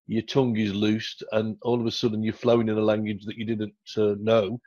your 0.06 0.22
tongue 0.22 0.56
is 0.56 0.74
loosed, 0.74 1.22
and 1.32 1.56
all 1.62 1.80
of 1.80 1.86
a 1.86 1.90
sudden 1.90 2.22
you're 2.22 2.34
flowing 2.34 2.68
in 2.68 2.76
a 2.76 2.82
language 2.82 3.24
that 3.26 3.36
you 3.36 3.46
didn't 3.46 3.74
uh, 3.96 4.14
know, 4.20 4.60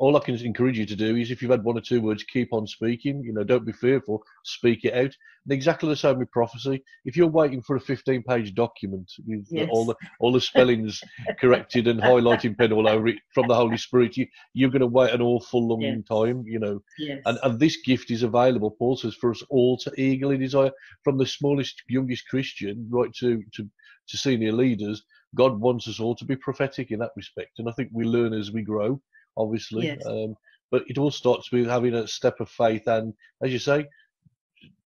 all 0.00 0.16
I 0.16 0.20
can 0.20 0.34
encourage 0.34 0.78
you 0.78 0.86
to 0.86 0.96
do 0.96 1.14
is 1.16 1.30
if 1.30 1.42
you've 1.42 1.50
had 1.50 1.62
one 1.62 1.76
or 1.76 1.82
two 1.82 2.00
words, 2.00 2.24
keep 2.24 2.54
on 2.54 2.66
speaking. 2.66 3.22
You 3.22 3.34
know, 3.34 3.44
don't 3.44 3.66
be 3.66 3.72
fearful, 3.72 4.22
speak 4.44 4.86
it 4.86 4.94
out. 4.94 5.14
And 5.44 5.52
exactly 5.52 5.90
the 5.90 5.96
same 5.96 6.18
with 6.18 6.30
prophecy. 6.30 6.82
If 7.04 7.18
you're 7.18 7.26
waiting 7.26 7.60
for 7.60 7.76
a 7.76 7.80
15 7.80 8.22
page 8.22 8.54
document 8.54 9.12
with 9.26 9.46
yes. 9.50 9.68
all 9.70 9.84
the 9.84 9.94
all 10.18 10.32
the 10.32 10.40
spellings 10.40 11.02
corrected 11.38 11.86
and 11.86 12.00
highlighting 12.00 12.56
pen 12.56 12.72
all 12.72 12.88
over 12.88 13.08
it 13.08 13.18
from 13.34 13.46
the 13.46 13.54
Holy 13.54 13.76
Spirit, 13.76 14.16
you, 14.16 14.26
you're 14.54 14.70
going 14.70 14.80
to 14.80 14.86
wait 14.86 15.12
an 15.12 15.20
awful 15.20 15.68
long 15.68 15.82
yes. 15.82 15.98
time, 16.10 16.44
you 16.46 16.58
know. 16.58 16.82
Yes. 16.98 17.20
And, 17.26 17.38
and 17.42 17.60
this 17.60 17.76
gift 17.76 18.10
is 18.10 18.22
available, 18.22 18.70
Paul 18.70 18.96
says, 18.96 19.14
for 19.14 19.30
us 19.30 19.42
all 19.50 19.76
to 19.78 19.92
eagerly 20.00 20.38
desire, 20.38 20.70
from 21.04 21.18
the 21.18 21.26
smallest, 21.26 21.82
youngest 21.90 22.26
Christian 22.26 22.88
right 22.90 23.12
to, 23.16 23.42
to, 23.54 23.68
to 24.08 24.16
senior 24.16 24.52
leaders. 24.52 25.02
God 25.36 25.60
wants 25.60 25.86
us 25.86 26.00
all 26.00 26.16
to 26.16 26.24
be 26.24 26.34
prophetic 26.36 26.90
in 26.90 26.98
that 27.00 27.12
respect. 27.16 27.58
And 27.58 27.68
I 27.68 27.72
think 27.72 27.90
we 27.92 28.04
learn 28.04 28.32
as 28.32 28.50
we 28.50 28.62
grow 28.62 29.00
obviously. 29.36 29.86
Yes. 29.86 30.04
Um, 30.06 30.34
but 30.70 30.84
it 30.86 30.98
all 30.98 31.10
starts 31.10 31.50
with 31.50 31.66
having 31.66 31.94
a 31.94 32.06
step 32.06 32.40
of 32.40 32.48
faith, 32.48 32.86
and 32.86 33.12
as 33.42 33.52
you 33.52 33.58
say, 33.58 33.86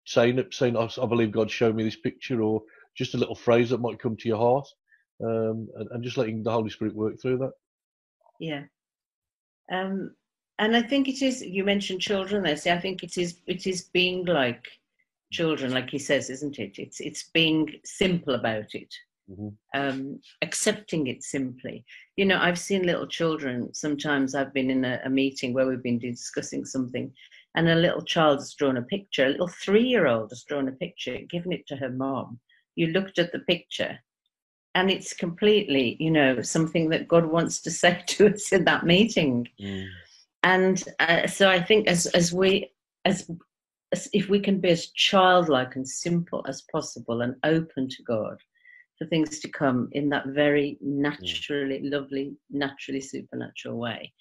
saying 0.06 0.44
saying 0.52 0.76
I 0.76 1.06
believe 1.06 1.32
God 1.32 1.50
showed 1.50 1.76
me 1.76 1.84
this 1.84 1.96
picture, 1.96 2.42
or 2.42 2.62
just 2.96 3.14
a 3.14 3.18
little 3.18 3.36
phrase 3.36 3.70
that 3.70 3.80
might 3.82 4.00
come 4.00 4.18
to 4.18 4.28
your 4.28 4.38
heart, 4.38 4.68
um, 5.24 5.70
and, 5.76 5.90
and, 5.92 6.04
just 6.04 6.18
letting 6.18 6.44
the 6.44 6.52
Holy 6.52 6.70
Spirit 6.70 6.96
work 6.96 7.22
through 7.22 7.38
that. 7.38 7.52
Yeah. 8.40 8.64
Um, 9.72 10.16
and 10.58 10.76
I 10.76 10.82
think 10.82 11.08
it 11.08 11.22
is. 11.22 11.42
You 11.42 11.64
mentioned 11.64 12.02
children. 12.02 12.46
I 12.46 12.56
see, 12.56 12.72
I 12.72 12.80
think 12.80 13.04
it 13.04 13.18
is. 13.18 13.40
It 13.48 13.66
is 13.66 13.84
being 13.84 14.26
like 14.26 14.68
children, 15.32 15.72
like 15.72 15.90
he 15.90 16.00
says, 16.00 16.30
isn't 16.30 16.60
it? 16.60 16.78
It's 16.78 17.00
it's 17.00 17.30
being 17.32 17.80
simple 17.86 18.36
about 18.36 18.74
it 18.74 18.94
mm-hmm. 19.30 19.80
um, 19.80 20.20
accepting 20.42 21.08
it 21.08 21.24
simply. 21.24 21.86
You 22.18 22.26
know, 22.26 22.40
I've 22.40 22.60
seen 22.60 22.86
little 22.86 23.08
children. 23.08 23.74
Sometimes 23.74 24.36
I've 24.36 24.54
been 24.54 24.70
in 24.70 24.86
a, 24.86 25.00
a 25.06 25.10
meeting 25.10 25.54
where 25.54 25.68
we've 25.68 25.84
been 25.84 26.00
discussing 26.00 26.66
something, 26.66 27.12
and 27.56 27.70
a 27.70 27.76
little 27.76 28.04
child 28.04 28.40
has 28.40 28.54
drawn 28.54 28.78
a 28.78 28.82
picture. 28.84 29.26
A 29.26 29.30
little 29.30 29.48
three-year-old 29.48 30.32
has 30.32 30.44
drawn 30.44 30.68
a 30.68 30.74
picture, 30.74 31.18
given 31.30 31.52
it 31.52 31.68
to 31.68 31.76
her 31.76 31.90
mom. 31.90 32.40
You 32.76 32.88
looked 32.88 33.20
at 33.20 33.32
the 33.32 33.40
picture, 33.40 34.00
and 34.76 34.90
it's 34.90 35.14
completely, 35.14 35.98
you 36.00 36.12
know, 36.12 36.42
something 36.42 36.90
that 36.90 37.08
God 37.08 37.26
wants 37.26 37.62
to 37.62 37.72
say 37.72 38.04
to 38.08 38.34
us 38.34 38.52
in 38.52 38.66
that 38.66 38.86
meeting. 38.86 39.48
Mm. 39.62 39.88
And 40.44 40.84
uh, 41.00 41.28
so 41.28 41.50
I 41.50 41.62
think 41.62 41.88
as 41.88 42.06
as 42.08 42.32
we 42.32 42.72
as 43.06 43.30
if 44.14 44.30
we 44.30 44.40
can 44.40 44.60
be 44.60 44.70
as 44.70 44.88
childlike 44.92 45.76
and 45.76 45.88
simple 45.88 46.46
as 46.48 46.64
possible 46.72 47.22
and 47.22 47.36
open 47.44 47.90
to 47.90 48.04
God, 48.04 48.38
for 49.00 49.08
things 49.08 49.40
to 49.40 49.50
come 49.50 49.90
in 49.94 50.10
that 50.10 50.28
very 50.28 50.78
naturally 50.82 51.80
mm. 51.80 51.92
lovely, 51.92 52.36
naturally 52.52 53.02
supernatural 53.02 53.78
way. 53.78 54.14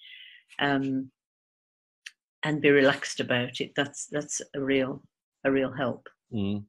Um, 0.59 1.11
and 2.43 2.61
be 2.61 2.69
relaxed 2.69 3.19
about 3.19 3.59
it. 3.59 3.73
That's 3.75 4.07
that's 4.07 4.41
a 4.55 4.61
real 4.61 5.03
a 5.45 5.51
real 5.51 5.71
help. 5.71 6.07
Mm. 6.33 6.63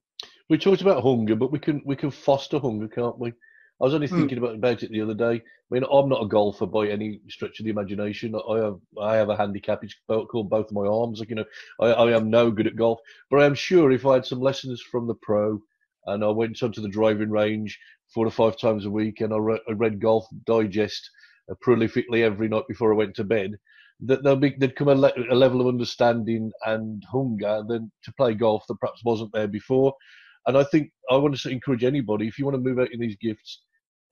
We 0.48 0.58
talked 0.58 0.82
about 0.82 1.02
hunger, 1.02 1.36
but 1.36 1.52
we 1.52 1.60
can 1.60 1.80
we 1.86 1.96
can 1.96 2.10
foster 2.10 2.58
hunger, 2.58 2.88
can't 2.88 3.18
we? 3.18 3.30
I 3.30 3.84
was 3.84 3.94
only 3.94 4.08
mm. 4.08 4.18
thinking 4.18 4.38
mm. 4.38 4.42
about 4.42 4.56
about 4.56 4.82
it 4.82 4.90
the 4.90 5.00
other 5.00 5.14
day. 5.14 5.34
I 5.34 5.74
mean, 5.74 5.84
I'm 5.90 6.08
not 6.08 6.24
a 6.24 6.28
golfer 6.28 6.66
by 6.66 6.88
any 6.88 7.20
stretch 7.28 7.60
of 7.60 7.64
the 7.64 7.70
imagination. 7.70 8.34
I 8.34 8.58
have 8.58 8.80
I 9.00 9.16
have 9.16 9.28
a 9.28 9.36
handicap. 9.36 9.84
It's 9.84 9.94
called 10.08 10.50
both 10.50 10.72
my 10.72 10.86
arms. 10.86 11.20
Like 11.20 11.30
you 11.30 11.36
know, 11.36 11.44
I, 11.80 11.86
I 11.86 12.16
am 12.16 12.28
no 12.28 12.50
good 12.50 12.66
at 12.66 12.76
golf. 12.76 12.98
But 13.30 13.40
I 13.40 13.46
am 13.46 13.54
sure 13.54 13.92
if 13.92 14.04
I 14.04 14.14
had 14.14 14.26
some 14.26 14.40
lessons 14.40 14.82
from 14.82 15.06
the 15.06 15.14
pro, 15.14 15.60
and 16.06 16.24
I 16.24 16.28
went 16.28 16.62
onto 16.62 16.82
the 16.82 16.88
driving 16.88 17.30
range 17.30 17.78
four 18.12 18.26
or 18.26 18.30
five 18.30 18.58
times 18.58 18.86
a 18.86 18.90
week, 18.90 19.20
and 19.20 19.32
I, 19.32 19.38
re- 19.38 19.62
I 19.68 19.72
read 19.72 20.00
Golf 20.00 20.26
Digest 20.46 21.08
uh, 21.50 21.54
prolifically 21.64 22.22
every 22.22 22.48
night 22.48 22.64
before 22.68 22.92
I 22.92 22.96
went 22.96 23.14
to 23.16 23.24
bed. 23.24 23.52
That 24.00 24.22
there'll 24.22 24.38
be 24.38 24.54
there'd 24.58 24.76
come 24.76 24.88
a, 24.88 24.94
le- 24.94 25.12
a 25.30 25.34
level 25.34 25.60
of 25.60 25.66
understanding 25.66 26.50
and 26.64 27.02
hunger 27.10 27.62
then 27.68 27.90
to 28.04 28.12
play 28.14 28.34
golf 28.34 28.64
that 28.68 28.80
perhaps 28.80 29.02
wasn't 29.04 29.32
there 29.34 29.48
before. 29.48 29.94
And 30.46 30.56
I 30.56 30.64
think 30.64 30.90
I 31.10 31.16
want 31.16 31.36
to 31.38 31.50
encourage 31.50 31.84
anybody 31.84 32.26
if 32.26 32.38
you 32.38 32.46
want 32.46 32.56
to 32.56 32.62
move 32.62 32.78
out 32.78 32.92
in 32.92 33.00
these 33.00 33.16
gifts, 33.20 33.62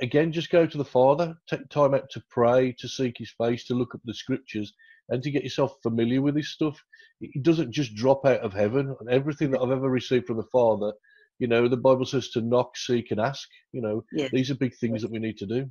again, 0.03 0.31
just 0.31 0.51
go 0.51 0.67
to 0.67 0.79
the 0.79 0.85
Father, 0.85 1.35
take 1.49 1.67
time 1.71 1.95
out 1.95 2.11
to 2.11 2.23
pray, 2.31 2.75
to 2.79 2.89
seek 2.89 3.15
His 3.19 3.33
face, 3.39 3.65
to 3.67 3.75
look 3.75 3.95
up 3.95 4.03
the 4.05 4.15
Scriptures, 4.15 4.73
and 5.09 5.23
to 5.23 5.31
get 5.31 5.43
yourself 5.43 5.75
familiar 5.83 6.21
with 6.21 6.35
this 6.35 6.51
stuff. 6.51 6.79
It 7.21 7.43
doesn't 7.43 7.73
just 7.73 7.95
drop 7.95 8.27
out 8.27 8.41
of 8.41 8.53
heaven. 8.53 8.95
And 9.01 9.09
everything 9.09 9.51
that 9.51 9.61
I've 9.61 9.71
ever 9.71 9.89
received 9.89 10.27
from 10.27 10.37
the 10.37 10.49
Father 10.53 10.93
you 11.38 11.46
know, 11.46 11.68
the 11.68 11.77
Bible 11.77 12.05
says 12.05 12.31
to 12.31 12.40
knock, 12.40 12.77
seek, 12.77 13.11
and 13.11 13.20
ask. 13.20 13.48
You 13.72 13.83
know, 13.83 14.05
yes. 14.12 14.31
these 14.33 14.51
are 14.51 14.57
big 14.57 14.74
things 14.77 15.03
that 15.03 15.11
we 15.11 15.18
need 15.18 15.38
to 15.38 15.46
do. 15.46 15.68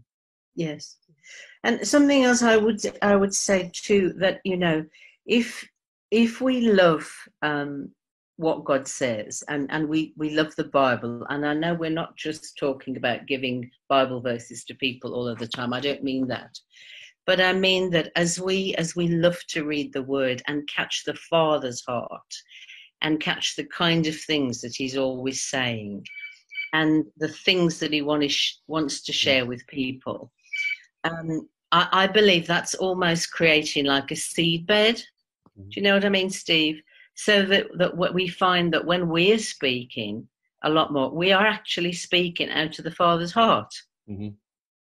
Yes, 0.56 0.98
and 1.64 1.86
something 1.88 2.24
else 2.24 2.42
I 2.42 2.58
would 2.58 2.82
I 3.02 3.16
would 3.16 3.34
say 3.34 3.72
too 3.74 4.14
that 4.20 4.40
you 4.44 4.58
know, 4.58 4.86
if 5.26 5.68
if 6.12 6.42
we 6.42 6.62
love 6.72 7.10
um, 7.42 7.92
what 8.38 8.66
God 8.66 8.88
says 8.88 9.44
and 9.50 9.70
and 9.72 9.88
we 9.88 10.14
we 10.18 10.32
love 10.32 10.56
the 10.56 10.66
Bible, 10.66 11.26
and 11.30 11.46
I 11.46 11.54
know 11.54 11.74
we're 11.74 11.90
not 11.90 12.16
just 12.18 12.58
talking 12.58 12.98
about 12.98 13.28
giving 13.28 13.70
Bible 13.90 14.22
verses 14.22 14.64
to 14.66 14.76
people 14.76 15.14
all 15.14 15.28
of 15.28 15.38
the 15.38 15.48
time. 15.48 15.74
I 15.74 15.80
don't 15.80 16.04
mean 16.04 16.28
that. 16.28 16.58
But 17.28 17.42
I 17.42 17.52
mean 17.52 17.90
that 17.92 18.12
as 18.16 18.40
we 18.40 18.74
as 18.76 18.96
we 18.96 19.10
love 19.10 19.38
to 19.50 19.66
read 19.66 19.92
the 19.92 20.02
word 20.02 20.42
and 20.48 20.68
catch 20.70 21.04
the 21.04 21.16
Father's 21.30 21.84
heart, 21.86 22.34
and 23.02 23.20
catch 23.20 23.56
the 23.56 23.66
kind 23.66 24.08
of 24.08 24.20
things 24.20 24.62
that 24.62 24.76
he's 24.76 24.98
always 24.98 25.42
saying 25.42 26.06
and 26.74 27.06
the 27.18 27.28
things 27.28 27.80
that 27.80 27.94
he 27.94 28.02
want 28.02 28.32
wants 28.68 29.02
to 29.02 29.14
share 29.14 29.46
with 29.46 29.66
people. 29.68 30.32
Um, 31.04 31.48
I, 31.72 31.88
I, 31.92 32.08
believe 32.08 32.48
that's 32.48 32.76
almost 32.76 33.32
creating 33.32 33.86
like 33.86 34.12
a 34.12 34.16
seed 34.16 34.68
bed. 34.68 34.96
Mm-hmm. 34.96 35.70
Do 35.70 35.80
you 35.80 35.82
know 35.82 35.94
what 35.94 36.06
I 36.06 36.10
mean, 36.10 36.30
Steve? 36.30 36.82
So 37.16 37.44
that, 37.44 37.68
that 37.78 37.96
what 37.96 38.14
we 38.14 38.28
find 38.28 38.74
that 38.74 38.86
when 38.86 39.10
we're 39.10 39.40
speaking 39.40 40.28
a 40.64 40.70
lot 40.70 40.92
more, 40.92 41.10
we 41.10 41.32
are 41.32 41.46
actually 41.46 41.94
speaking 41.94 42.50
out 42.50 42.78
of 42.78 42.84
the 42.84 42.92
Father's 42.92 43.32
heart. 43.32 43.74
Mm-hmm. 44.10 44.30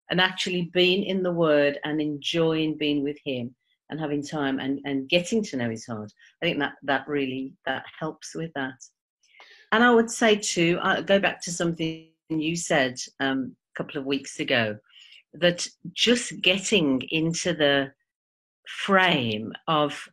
And 0.10 0.22
actually 0.22 0.70
being 0.74 1.04
in 1.04 1.24
the 1.24 1.32
Word 1.32 1.80
and 1.86 2.02
enjoying 2.02 2.78
being 2.78 3.02
with 3.04 3.18
Him 3.24 3.56
and 3.92 4.00
having 4.00 4.24
time 4.24 4.60
and, 4.60 4.80
and 4.86 5.10
getting 5.10 5.44
to 5.44 5.58
know 5.58 5.70
is 5.70 5.86
hard. 5.86 6.12
I 6.42 6.46
think 6.46 6.60
that 6.60 6.74
that 6.84 7.08
really 7.08 7.54
that 7.66 7.84
helps 8.00 8.34
with 8.34 8.52
that. 8.56 8.80
And 9.72 9.84
I 9.84 9.94
would 9.94 10.10
say 10.10 10.36
too, 10.36 10.80
I 10.82 11.02
go 11.02 11.20
back 11.20 11.42
to 11.44 11.52
something 11.52 12.08
you 12.30 12.56
said 12.56 12.98
um, 13.20 13.56
a 13.76 13.84
couple 13.84 14.00
of 14.00 14.06
weeks 14.06 14.40
ago, 14.40 14.78
that 15.34 15.68
just 15.94 16.42
getting 16.42 17.02
into 17.10 17.54
the 17.54 17.92
frame 18.68 19.54
of 19.68 20.08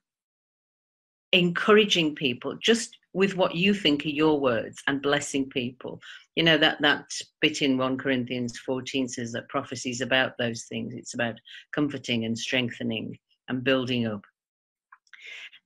encouraging 1.33 2.15
people 2.15 2.57
just 2.63 2.97
with 3.13 3.37
what 3.37 3.55
you 3.55 3.75
think 3.75 4.05
are 4.07 4.11
your 4.11 4.41
words 4.41 4.83
and 4.87 5.03
blessing 5.03 5.47
people 5.51 6.01
you 6.37 6.43
know 6.43 6.57
that 6.57 6.81
that 6.81 7.05
bit 7.43 7.61
in 7.61 7.77
1 7.77 7.99
corinthians 7.99 8.59
14 8.61 9.09
says 9.09 9.33
that 9.33 9.49
prophecy 9.51 9.91
is 9.91 10.01
about 10.01 10.33
those 10.39 10.65
things 10.71 10.95
it's 10.95 11.13
about 11.13 11.35
comforting 11.75 12.25
and 12.25 12.39
strengthening 12.39 13.19
and 13.49 13.65
building 13.65 14.07
up. 14.07 14.23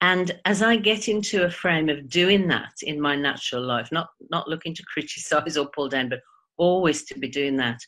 And 0.01 0.37
as 0.45 0.63
I 0.63 0.77
get 0.77 1.09
into 1.09 1.45
a 1.45 1.51
frame 1.51 1.89
of 1.89 2.09
doing 2.09 2.49
that 2.49 2.73
in 2.83 3.01
my 3.01 3.15
natural 3.15 3.63
life, 3.63 3.91
not, 3.93 4.09
not 4.31 4.49
looking 4.49 4.75
to 4.75 4.83
criticize 4.93 5.57
or 5.57 5.71
pull 5.75 5.89
down, 5.89 6.09
but 6.09 6.21
always 6.57 7.05
to 7.05 7.19
be 7.19 7.29
doing 7.29 7.57
that, 7.59 7.79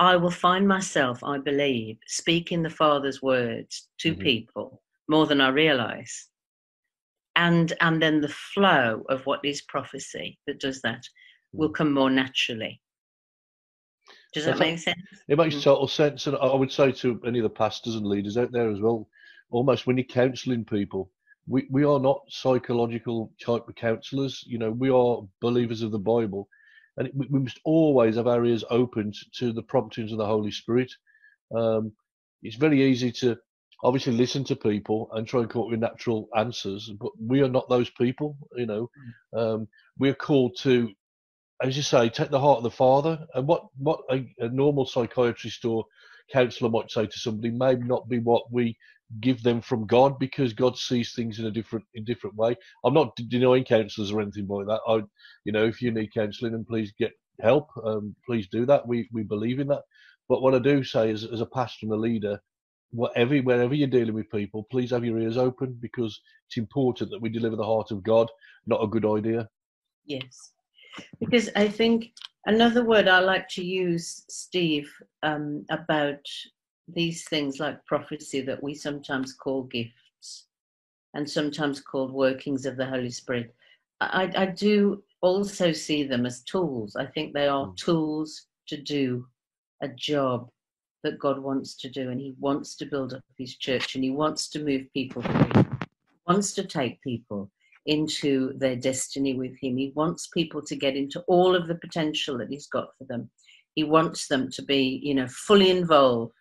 I 0.00 0.14
will 0.14 0.30
find 0.30 0.66
myself, 0.66 1.24
I 1.24 1.38
believe, 1.38 1.98
speaking 2.06 2.62
the 2.62 2.70
Father's 2.70 3.20
words 3.20 3.88
to 3.98 4.12
mm-hmm. 4.12 4.22
people 4.22 4.82
more 5.08 5.26
than 5.26 5.40
I 5.40 5.48
realize. 5.48 6.28
And, 7.34 7.72
and 7.80 8.00
then 8.00 8.20
the 8.20 8.28
flow 8.28 9.02
of 9.08 9.26
what 9.26 9.44
is 9.44 9.62
prophecy 9.62 10.38
that 10.46 10.60
does 10.60 10.80
that 10.82 11.02
will 11.52 11.70
mm. 11.70 11.74
come 11.74 11.92
more 11.92 12.10
naturally. 12.10 12.80
Does 14.34 14.44
that 14.44 14.58
make 14.58 14.78
sense? 14.78 14.98
It 15.28 15.38
makes 15.38 15.56
mm. 15.56 15.62
total 15.62 15.88
sense. 15.88 16.26
And 16.26 16.36
I 16.36 16.54
would 16.54 16.70
say 16.70 16.92
to 16.92 17.20
any 17.26 17.38
of 17.38 17.44
the 17.44 17.50
pastors 17.50 17.94
and 17.94 18.06
leaders 18.06 18.36
out 18.36 18.52
there 18.52 18.70
as 18.70 18.80
well, 18.80 19.08
almost 19.50 19.86
when 19.86 19.96
you're 19.96 20.04
counseling 20.04 20.64
people, 20.64 21.10
we, 21.46 21.66
we 21.70 21.84
are 21.84 22.00
not 22.00 22.22
psychological 22.28 23.32
type 23.44 23.68
of 23.68 23.74
counselors. 23.74 24.44
You 24.46 24.58
know, 24.58 24.70
we 24.70 24.90
are 24.90 25.22
believers 25.40 25.82
of 25.82 25.90
the 25.90 25.98
Bible. 25.98 26.48
And 26.96 27.08
it, 27.08 27.14
we 27.16 27.38
must 27.38 27.60
always 27.64 28.16
have 28.16 28.26
our 28.26 28.44
ears 28.44 28.64
open 28.70 29.12
to 29.36 29.52
the 29.52 29.62
promptings 29.62 30.12
of 30.12 30.18
the 30.18 30.26
Holy 30.26 30.50
Spirit. 30.50 30.92
Um, 31.56 31.92
it's 32.42 32.56
very 32.56 32.82
easy 32.82 33.12
to 33.12 33.36
obviously 33.82 34.12
listen 34.12 34.44
to 34.44 34.56
people 34.56 35.08
and 35.12 35.26
try 35.26 35.40
and 35.40 35.50
come 35.50 35.62
up 35.62 35.68
with 35.70 35.80
natural 35.80 36.28
answers, 36.36 36.90
but 37.00 37.12
we 37.20 37.40
are 37.40 37.48
not 37.48 37.68
those 37.68 37.88
people. 37.90 38.36
You 38.56 38.66
know, 38.66 38.90
mm. 39.34 39.54
um, 39.54 39.68
we're 39.98 40.14
called 40.14 40.56
to 40.62 40.90
as 41.62 41.76
you 41.76 41.82
say, 41.82 42.08
take 42.08 42.30
the 42.30 42.40
heart 42.40 42.58
of 42.58 42.62
the 42.62 42.70
father. 42.70 43.26
And 43.34 43.46
what 43.46 43.64
what 43.76 44.00
a, 44.10 44.24
a, 44.38 44.48
normal 44.48 44.86
psychiatrist 44.86 45.64
or 45.64 45.84
counselor 46.32 46.70
might 46.70 46.90
say 46.90 47.06
to 47.06 47.18
somebody 47.18 47.50
may 47.50 47.74
not 47.74 48.08
be 48.08 48.18
what 48.18 48.52
we 48.52 48.76
give 49.20 49.42
them 49.42 49.60
from 49.60 49.86
God 49.86 50.18
because 50.18 50.52
God 50.52 50.76
sees 50.76 51.14
things 51.14 51.38
in 51.38 51.46
a 51.46 51.50
different 51.50 51.84
in 51.94 52.04
different 52.04 52.36
way. 52.36 52.56
I'm 52.84 52.94
not 52.94 53.16
denying 53.28 53.64
counsellors 53.64 54.12
or 54.12 54.20
anything 54.20 54.46
like 54.48 54.66
that. 54.66 54.80
I, 54.86 55.02
you 55.44 55.52
know, 55.52 55.64
if 55.64 55.80
you 55.80 55.90
need 55.90 56.14
counselling, 56.14 56.54
and 56.54 56.66
please 56.66 56.92
get 56.98 57.12
help. 57.40 57.68
Um, 57.84 58.14
please 58.26 58.48
do 58.48 58.66
that. 58.66 58.86
We 58.86 59.08
we 59.12 59.22
believe 59.22 59.60
in 59.60 59.68
that. 59.68 59.82
But 60.28 60.42
what 60.42 60.54
I 60.54 60.58
do 60.58 60.84
say 60.84 61.10
is, 61.10 61.24
as 61.24 61.40
a 61.40 61.46
pastor 61.46 61.86
and 61.86 61.92
a 61.92 61.96
leader, 61.96 62.38
whatever 62.90 63.36
wherever 63.38 63.74
you're 63.74 63.88
dealing 63.88 64.14
with 64.14 64.30
people, 64.30 64.66
please 64.70 64.90
have 64.90 65.04
your 65.04 65.18
ears 65.18 65.38
open 65.38 65.78
because 65.80 66.20
it's 66.46 66.58
important 66.58 67.10
that 67.10 67.22
we 67.22 67.28
deliver 67.28 67.56
the 67.56 67.64
heart 67.64 67.90
of 67.90 68.02
God, 68.02 68.28
not 68.66 68.82
a 68.82 68.88
good 68.88 69.06
idea. 69.06 69.48
Yes 70.04 70.52
because 71.20 71.48
I 71.56 71.68
think 71.68 72.12
another 72.46 72.84
word 72.84 73.08
I 73.08 73.20
like 73.20 73.48
to 73.50 73.64
use, 73.64 74.24
Steve, 74.28 74.90
um, 75.22 75.64
about 75.70 76.20
these 76.94 77.24
things 77.28 77.60
like 77.60 77.84
prophecy 77.86 78.40
that 78.42 78.62
we 78.62 78.74
sometimes 78.74 79.32
call 79.32 79.64
gifts 79.64 80.46
and 81.14 81.28
sometimes 81.28 81.80
called 81.80 82.12
workings 82.12 82.66
of 82.66 82.76
the 82.76 82.86
Holy 82.86 83.10
Spirit. 83.10 83.54
I, 84.00 84.30
I 84.36 84.46
do 84.46 85.02
also 85.20 85.72
see 85.72 86.04
them 86.04 86.26
as 86.26 86.42
tools. 86.42 86.96
I 86.96 87.06
think 87.06 87.32
they 87.32 87.48
are 87.48 87.66
mm. 87.66 87.76
tools 87.76 88.46
to 88.68 88.76
do 88.76 89.26
a 89.82 89.88
job 89.88 90.50
that 91.02 91.18
God 91.18 91.38
wants 91.38 91.76
to 91.76 91.88
do, 91.88 92.10
and 92.10 92.20
He 92.20 92.34
wants 92.38 92.76
to 92.76 92.86
build 92.86 93.14
up 93.14 93.22
His 93.36 93.56
church, 93.56 93.94
and 93.94 94.04
He 94.04 94.10
wants 94.10 94.48
to 94.50 94.64
move 94.64 94.86
people 94.92 95.22
through. 95.22 95.62
He 95.62 96.18
wants 96.26 96.52
to 96.54 96.64
take 96.64 97.00
people 97.02 97.50
into 97.86 98.52
their 98.58 98.76
destiny 98.76 99.34
with 99.34 99.58
Him. 99.60 99.76
He 99.76 99.92
wants 99.94 100.28
people 100.28 100.62
to 100.62 100.76
get 100.76 100.96
into 100.96 101.20
all 101.22 101.54
of 101.54 101.68
the 101.68 101.76
potential 101.76 102.36
that 102.38 102.50
He's 102.50 102.66
got 102.66 102.90
for 102.98 103.04
them. 103.04 103.30
He 103.78 103.84
wants 103.84 104.26
them 104.26 104.50
to 104.50 104.62
be, 104.62 105.00
you 105.04 105.14
know, 105.14 105.28
fully 105.28 105.70
involved 105.70 106.32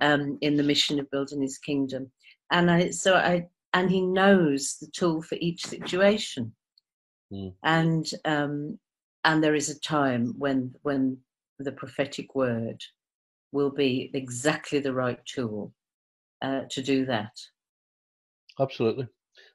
um, 0.00 0.38
in 0.42 0.56
the 0.56 0.62
mission 0.62 1.00
of 1.00 1.10
building 1.10 1.42
His 1.42 1.58
kingdom. 1.58 2.08
And 2.52 2.70
I, 2.70 2.90
so 2.90 3.16
I, 3.16 3.48
and 3.74 3.90
He 3.90 4.00
knows 4.00 4.76
the 4.80 4.86
tool 4.86 5.22
for 5.22 5.36
each 5.40 5.66
situation. 5.66 6.54
Mm. 7.32 7.52
And 7.64 8.06
um, 8.24 8.78
and 9.24 9.42
there 9.42 9.56
is 9.56 9.70
a 9.70 9.80
time 9.80 10.34
when 10.38 10.72
when 10.82 11.18
the 11.58 11.72
prophetic 11.72 12.36
word 12.36 12.80
will 13.50 13.70
be 13.70 14.12
exactly 14.14 14.78
the 14.78 14.94
right 14.94 15.18
tool 15.26 15.74
uh, 16.42 16.60
to 16.70 16.80
do 16.80 17.04
that. 17.06 17.32
Absolutely. 18.60 19.08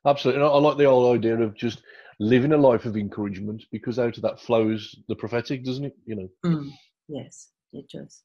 Absolutely. 0.05 0.41
I 0.41 0.47
like 0.47 0.77
the 0.77 0.89
whole 0.89 1.13
idea 1.13 1.39
of 1.39 1.55
just 1.55 1.83
living 2.19 2.51
a 2.51 2.57
life 2.57 2.85
of 2.85 2.97
encouragement 2.97 3.63
because 3.71 3.97
out 3.97 4.17
of 4.17 4.23
that 4.23 4.41
flows 4.41 4.93
the 5.07 5.15
prophetic, 5.15 5.63
doesn't 5.63 5.85
it? 5.85 5.95
You 6.05 6.15
know. 6.15 6.29
Mm, 6.45 6.71
yes, 7.07 7.49
it 7.73 7.85
does. 7.89 8.23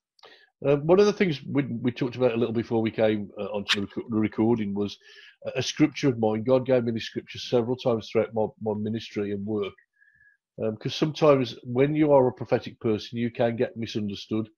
Uh, 0.66 0.77
one 0.77 1.01
of 1.01 1.07
the 1.07 1.12
things 1.12 1.40
we, 1.45 1.64
we 1.64 1.90
talked 1.90 2.14
about 2.14 2.33
a 2.33 2.37
little 2.37 2.55
before 2.55 2.81
we 2.81 2.90
came 2.90 3.31
uh, 3.38 3.47
onto 3.47 3.81
the, 3.81 3.87
rec- 3.87 4.07
the, 4.11 4.16
recording 4.16 4.75
was 4.75 4.97
a, 5.47 5.59
a, 5.59 5.62
scripture 5.62 6.09
of 6.09 6.21
mine. 6.21 6.45
God 6.45 6.66
gave 6.66 6.85
me 6.85 6.92
this 6.92 7.07
scripture 7.07 7.38
several 7.38 7.77
times 7.77 8.09
throughout 8.09 8.33
my, 8.33 8.47
my 8.62 8.75
ministry 8.79 9.33
and 9.33 9.45
work. 9.45 9.75
Because 10.57 11.03
um, 11.03 11.09
sometimes 11.09 11.57
when 11.64 11.97
you 11.97 12.12
are 12.12 12.29
a 12.29 12.33
prophetic 12.33 12.79
person, 12.79 13.18
you 13.18 13.31
can 13.31 13.57
get 13.57 13.77
misunderstood, 13.77 14.49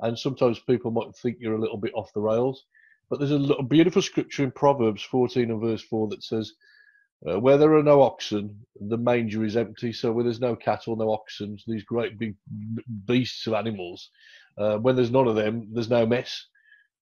and 0.00 0.18
sometimes 0.18 0.60
people 0.60 0.92
might 0.92 1.14
think 1.16 1.36
you're 1.40 1.56
a 1.56 1.60
little 1.60 1.76
bit 1.76 1.92
off 1.94 2.12
the 2.14 2.20
rails. 2.20 2.64
But 3.10 3.18
there's 3.18 3.32
a 3.32 3.62
beautiful 3.62 4.00
scripture 4.00 4.44
in 4.44 4.52
Proverbs 4.52 5.02
14 5.02 5.50
and 5.50 5.60
verse 5.60 5.82
4 5.82 6.08
that 6.08 6.22
says, 6.22 6.52
uh, 7.28 7.38
Where 7.38 7.58
there 7.58 7.74
are 7.74 7.82
no 7.82 8.02
oxen, 8.02 8.64
the 8.80 8.96
manger 8.96 9.44
is 9.44 9.56
empty. 9.56 9.92
So 9.92 10.12
where 10.12 10.24
there's 10.24 10.40
no 10.40 10.56
cattle, 10.56 10.96
no 10.96 11.12
oxen, 11.12 11.58
these 11.66 11.84
great 11.84 12.18
big 12.18 12.34
beasts 13.06 13.46
of 13.46 13.54
animals, 13.54 14.10
uh, 14.58 14.78
when 14.78 14.96
there's 14.96 15.10
none 15.10 15.28
of 15.28 15.36
them, 15.36 15.68
there's 15.72 15.90
no 15.90 16.06
mess. 16.06 16.46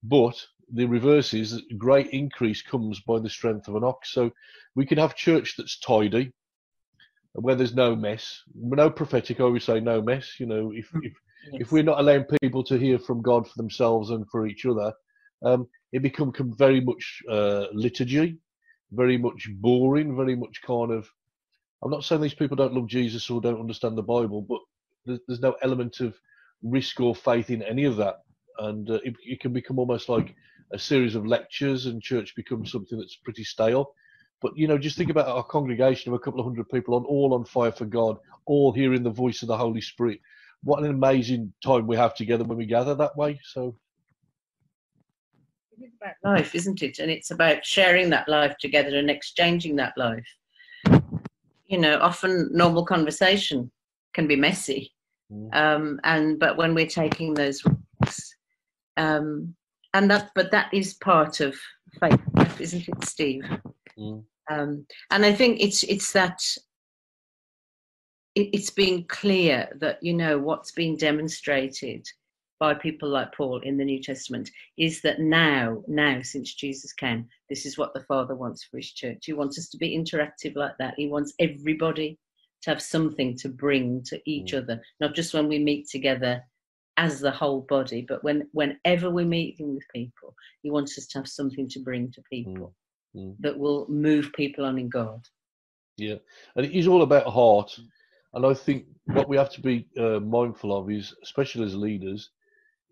But 0.02 0.44
the 0.72 0.86
reverse 0.86 1.34
is 1.34 1.52
that 1.52 1.78
great 1.78 2.08
increase 2.08 2.62
comes 2.62 3.00
by 3.00 3.18
the 3.20 3.30
strength 3.30 3.68
of 3.68 3.76
an 3.76 3.84
ox. 3.84 4.12
So 4.12 4.30
we 4.74 4.86
can 4.86 4.98
have 4.98 5.14
church 5.14 5.54
that's 5.56 5.78
tidy, 5.78 6.32
where 7.32 7.54
there's 7.54 7.74
no 7.74 7.94
mess. 7.94 8.42
No 8.54 8.90
prophetic, 8.90 9.40
I 9.40 9.44
always 9.44 9.64
say 9.64 9.80
no 9.80 10.02
mess. 10.02 10.40
You 10.40 10.46
know, 10.46 10.72
if, 10.72 10.90
if, 11.02 11.12
yes. 11.52 11.62
if 11.62 11.72
we're 11.72 11.82
not 11.84 12.00
allowing 12.00 12.24
people 12.42 12.64
to 12.64 12.76
hear 12.76 12.98
from 12.98 13.22
God 13.22 13.46
for 13.46 13.54
themselves 13.56 14.10
and 14.10 14.28
for 14.30 14.46
each 14.46 14.66
other, 14.66 14.92
um, 15.44 15.68
it 15.92 16.02
become 16.02 16.32
very 16.56 16.80
much 16.80 17.22
uh, 17.30 17.66
liturgy, 17.72 18.38
very 18.92 19.18
much 19.18 19.48
boring, 19.56 20.16
very 20.16 20.36
much 20.36 20.60
kind 20.62 20.90
of. 20.92 21.08
I'm 21.82 21.90
not 21.90 22.04
saying 22.04 22.20
these 22.20 22.34
people 22.34 22.56
don't 22.56 22.74
love 22.74 22.88
Jesus 22.88 23.30
or 23.30 23.40
don't 23.40 23.60
understand 23.60 23.96
the 23.96 24.02
Bible, 24.02 24.42
but 24.42 24.58
there's, 25.06 25.20
there's 25.28 25.40
no 25.40 25.54
element 25.62 26.00
of 26.00 26.18
risk 26.62 27.00
or 27.00 27.14
faith 27.14 27.50
in 27.50 27.62
any 27.62 27.84
of 27.84 27.96
that, 27.96 28.16
and 28.58 28.90
uh, 28.90 28.98
it, 29.04 29.14
it, 29.24 29.40
can 29.40 29.52
become 29.52 29.78
almost 29.78 30.08
like 30.08 30.34
a 30.72 30.78
series 30.78 31.14
of 31.14 31.26
lectures, 31.26 31.86
and 31.86 32.02
church 32.02 32.34
becomes 32.34 32.72
something 32.72 32.98
that's 32.98 33.16
pretty 33.16 33.44
stale. 33.44 33.94
But 34.40 34.52
you 34.56 34.68
know, 34.68 34.78
just 34.78 34.96
think 34.96 35.10
about 35.10 35.28
our 35.28 35.44
congregation 35.44 36.12
of 36.12 36.16
a 36.16 36.22
couple 36.22 36.40
of 36.40 36.46
hundred 36.46 36.68
people 36.68 36.94
on 36.94 37.04
all 37.04 37.34
on 37.34 37.44
fire 37.44 37.72
for 37.72 37.86
God, 37.86 38.18
all 38.46 38.72
hearing 38.72 39.02
the 39.02 39.10
voice 39.10 39.42
of 39.42 39.48
the 39.48 39.56
Holy 39.56 39.80
Spirit. 39.80 40.20
What 40.62 40.82
an 40.82 40.90
amazing 40.90 41.52
time 41.64 41.86
we 41.86 41.96
have 41.96 42.14
together 42.14 42.44
when 42.44 42.58
we 42.58 42.66
gather 42.66 42.94
that 42.96 43.16
way. 43.16 43.38
So 43.44 43.76
it 45.80 45.86
is 45.86 45.92
about 46.00 46.14
life, 46.24 46.54
isn't 46.54 46.82
it? 46.82 46.98
And 46.98 47.10
it's 47.10 47.30
about 47.30 47.64
sharing 47.64 48.10
that 48.10 48.28
life 48.28 48.56
together 48.58 48.96
and 48.96 49.10
exchanging 49.10 49.76
that 49.76 49.94
life. 49.96 50.26
You 51.66 51.78
know, 51.78 51.98
often 52.00 52.50
normal 52.52 52.84
conversation 52.84 53.70
can 54.14 54.26
be 54.26 54.36
messy, 54.36 54.92
mm. 55.30 55.54
um, 55.54 56.00
and 56.04 56.38
but 56.38 56.56
when 56.56 56.74
we're 56.74 56.86
taking 56.86 57.34
those 57.34 57.62
risks, 58.00 58.34
um, 58.96 59.54
and 59.92 60.10
that, 60.10 60.30
but 60.34 60.50
that 60.50 60.72
is 60.72 60.94
part 60.94 61.40
of 61.40 61.54
faith, 62.00 62.60
isn't 62.60 62.88
it, 62.88 63.04
Steve? 63.04 63.44
Mm. 63.98 64.24
Um, 64.50 64.86
and 65.10 65.26
I 65.26 65.32
think 65.32 65.60
it's 65.60 65.82
it's 65.82 66.12
that 66.12 66.40
it, 68.34 68.48
it's 68.54 68.70
being 68.70 69.04
clear 69.04 69.68
that 69.80 69.98
you 70.02 70.14
know 70.14 70.38
what's 70.38 70.72
being 70.72 70.96
demonstrated 70.96 72.06
by 72.58 72.74
people 72.74 73.08
like 73.08 73.34
Paul 73.34 73.60
in 73.60 73.76
the 73.76 73.84
New 73.84 74.02
Testament 74.02 74.50
is 74.76 75.00
that 75.02 75.20
now, 75.20 75.82
now 75.86 76.20
since 76.22 76.54
Jesus 76.54 76.92
came, 76.92 77.28
this 77.48 77.64
is 77.64 77.78
what 77.78 77.94
the 77.94 78.04
Father 78.04 78.34
wants 78.34 78.64
for 78.64 78.78
his 78.78 78.92
church. 78.92 79.26
He 79.26 79.32
wants 79.32 79.58
us 79.58 79.68
to 79.70 79.78
be 79.78 79.96
interactive 79.96 80.56
like 80.56 80.76
that. 80.78 80.94
He 80.96 81.08
wants 81.08 81.34
everybody 81.38 82.18
to 82.62 82.70
have 82.70 82.82
something 82.82 83.36
to 83.36 83.48
bring 83.48 84.02
to 84.04 84.20
each 84.26 84.52
mm. 84.52 84.58
other, 84.58 84.82
not 85.00 85.14
just 85.14 85.34
when 85.34 85.48
we 85.48 85.58
meet 85.58 85.88
together 85.88 86.42
as 86.96 87.20
the 87.20 87.30
whole 87.30 87.60
body, 87.68 88.04
but 88.06 88.24
when 88.24 88.48
whenever 88.52 89.08
we're 89.10 89.24
meeting 89.24 89.74
with 89.74 89.84
people, 89.94 90.34
he 90.62 90.70
wants 90.70 90.98
us 90.98 91.06
to 91.06 91.18
have 91.18 91.28
something 91.28 91.68
to 91.68 91.78
bring 91.78 92.10
to 92.10 92.22
people 92.30 92.74
mm. 93.16 93.28
Mm. 93.28 93.36
that 93.38 93.56
will 93.56 93.86
move 93.88 94.32
people 94.34 94.64
on 94.64 94.78
in 94.78 94.88
God. 94.88 95.20
Yeah, 95.96 96.16
and 96.56 96.66
it 96.66 96.76
is 96.76 96.88
all 96.88 97.02
about 97.02 97.26
heart. 97.26 97.78
And 98.34 98.44
I 98.44 98.52
think 98.52 98.86
what 99.06 99.28
we 99.28 99.36
have 99.36 99.50
to 99.52 99.60
be 99.60 99.86
uh, 99.96 100.20
mindful 100.20 100.76
of 100.76 100.90
is, 100.90 101.14
especially 101.22 101.64
as 101.64 101.74
leaders, 101.74 102.30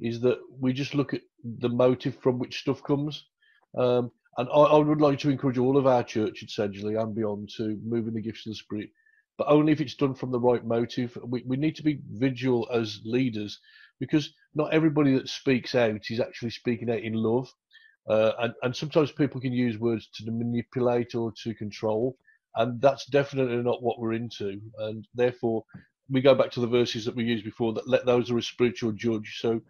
is 0.00 0.20
that 0.20 0.38
we 0.61 0.72
just 0.72 0.94
look 0.94 1.14
at 1.14 1.22
the 1.42 1.68
motive 1.68 2.16
from 2.16 2.38
which 2.38 2.61
stuff 2.61 2.82
comes. 2.82 3.24
Um, 3.76 4.11
and 4.38 4.48
I, 4.50 4.59
I, 4.59 4.78
would 4.78 5.00
like 5.00 5.18
to 5.20 5.30
encourage 5.30 5.59
all 5.59 5.76
of 5.76 5.87
our 5.87 6.04
church 6.04 6.44
Sedgley 6.46 7.00
and 7.00 7.14
beyond 7.14 7.50
to 7.56 7.78
move 7.85 8.06
in 8.06 8.14
the 8.14 8.20
gifts 8.20 8.46
of 8.46 8.50
the 8.50 8.56
Spirit, 8.56 8.90
but 9.38 9.48
only 9.48 9.72
if 9.72 9.80
it's 9.80 9.94
done 9.94 10.14
from 10.14 10.30
the 10.30 10.40
right 10.40 10.64
motive. 10.64 11.16
We, 11.26 11.42
we 11.46 11.56
need 11.56 11.76
to 11.76 11.82
be 11.82 12.00
vigilant 12.11 12.68
as 12.72 13.00
leaders 13.04 13.59
because 13.98 14.32
not 14.54 14.72
everybody 14.72 15.14
that 15.14 15.28
speaks 15.28 15.74
out 15.74 16.00
is 16.11 16.20
actually 16.20 16.50
speaking 16.50 16.90
out 16.90 17.00
in 17.00 17.14
love. 17.14 17.48
Uh, 18.09 18.32
and, 18.40 18.54
and 18.62 18.76
sometimes 18.76 19.11
people 19.11 19.40
can 19.40 19.52
use 19.52 19.78
words 19.78 20.09
to 20.14 20.30
manipulate 20.30 21.14
or 21.14 21.32
to 21.42 21.54
control, 21.54 22.16
and 22.54 22.80
that's 22.80 23.06
definitely 23.06 23.56
not 23.56 23.82
what 23.82 23.98
we're 23.98 24.12
into. 24.12 24.61
And 24.78 25.06
therefore, 25.14 25.64
we 26.09 26.20
go 26.20 26.35
back 26.35 26.52
to 26.52 26.61
the 26.61 26.68
verses 26.68 27.04
that 27.04 27.16
we 27.16 27.24
used 27.24 27.44
before 27.44 27.72
that 27.72 27.88
let 27.88 28.06
those 28.06 28.28
who 28.28 28.37
are 28.37 28.42
spiritual 28.42 28.92
judge. 28.92 29.38
So, 29.40 29.61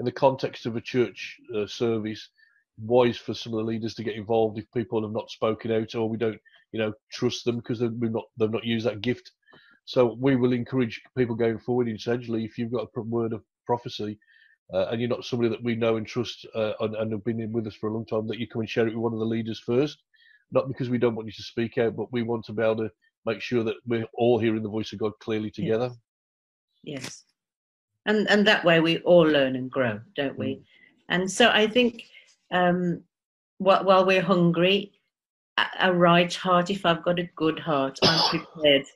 in 0.00 0.06
the 0.06 0.12
context 0.12 0.66
of 0.66 0.76
a 0.76 0.80
church 0.80 1.38
uh, 1.54 1.66
service, 1.66 2.30
wise 2.78 3.18
for 3.18 3.34
some 3.34 3.52
of 3.52 3.58
the 3.58 3.64
leaders 3.64 3.94
to 3.94 4.02
get 4.02 4.16
involved 4.16 4.58
if 4.58 4.64
people 4.72 5.02
have 5.02 5.12
not 5.12 5.30
spoken 5.30 5.70
out 5.70 5.94
or 5.94 6.08
we 6.08 6.16
don't, 6.16 6.38
you 6.72 6.80
know, 6.80 6.92
trust 7.12 7.44
them 7.44 7.56
because 7.56 7.78
they've 7.78 7.92
not 7.92 8.24
they've 8.38 8.50
not 8.50 8.64
used 8.64 8.86
that 8.86 9.02
gift. 9.02 9.30
So 9.84 10.16
we 10.18 10.36
will 10.36 10.54
encourage 10.54 11.02
people 11.16 11.36
going 11.36 11.58
forward. 11.58 11.88
Essentially, 11.88 12.44
if 12.44 12.56
you've 12.56 12.72
got 12.72 12.88
a 12.96 13.00
word 13.02 13.34
of 13.34 13.44
prophecy, 13.66 14.18
uh, 14.72 14.86
and 14.90 15.00
you're 15.00 15.10
not 15.10 15.24
somebody 15.24 15.50
that 15.50 15.62
we 15.62 15.74
know 15.74 15.96
and 15.96 16.06
trust 16.06 16.46
uh, 16.54 16.72
and, 16.80 16.94
and, 16.96 17.12
have 17.12 17.24
been 17.24 17.40
in 17.40 17.52
with 17.52 17.66
us 17.66 17.74
for 17.74 17.90
a 17.90 17.92
long 17.92 18.06
time, 18.06 18.26
that 18.26 18.38
you 18.38 18.48
come 18.48 18.60
and 18.60 18.70
share 18.70 18.86
it 18.86 18.94
with 18.94 19.02
one 19.02 19.12
of 19.12 19.18
the 19.18 19.24
leaders 19.24 19.60
first. 19.60 19.98
Not 20.50 20.68
because 20.68 20.88
we 20.88 20.98
don't 20.98 21.14
want 21.14 21.26
you 21.26 21.32
to 21.32 21.42
speak 21.42 21.76
out, 21.76 21.94
but 21.96 22.12
we 22.12 22.22
want 22.22 22.46
to 22.46 22.52
be 22.52 22.62
able 22.62 22.76
to 22.76 22.90
make 23.26 23.42
sure 23.42 23.64
that 23.64 23.76
we're 23.86 24.06
all 24.14 24.38
hearing 24.38 24.62
the 24.62 24.68
voice 24.68 24.92
of 24.92 24.98
God 24.98 25.12
clearly 25.20 25.50
together. 25.50 25.90
Yes. 26.82 27.02
yes. 27.02 27.24
And 28.06 28.28
and 28.30 28.46
that 28.46 28.64
way 28.64 28.80
we 28.80 28.98
all 28.98 29.26
learn 29.26 29.56
and 29.56 29.70
grow, 29.70 30.00
don't 30.16 30.38
we? 30.38 30.54
Mm. 30.54 30.62
And 31.10 31.30
so 31.30 31.50
I 31.50 31.66
think 31.66 32.04
um, 32.50 33.02
while, 33.58 33.84
while 33.84 34.06
we're 34.06 34.22
hungry, 34.22 34.92
a, 35.58 35.64
a 35.80 35.92
right 35.92 36.32
heart, 36.32 36.70
if 36.70 36.86
I've 36.86 37.02
got 37.02 37.18
a 37.18 37.28
good 37.36 37.58
heart, 37.58 37.98
I'm 38.02 38.30
prepared. 38.54 38.86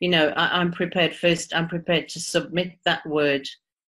You 0.00 0.10
know, 0.10 0.28
I, 0.30 0.60
I'm 0.60 0.72
prepared 0.72 1.14
first, 1.14 1.54
I'm 1.54 1.68
prepared 1.68 2.08
to 2.10 2.20
submit 2.20 2.78
that 2.84 3.04
word 3.06 3.48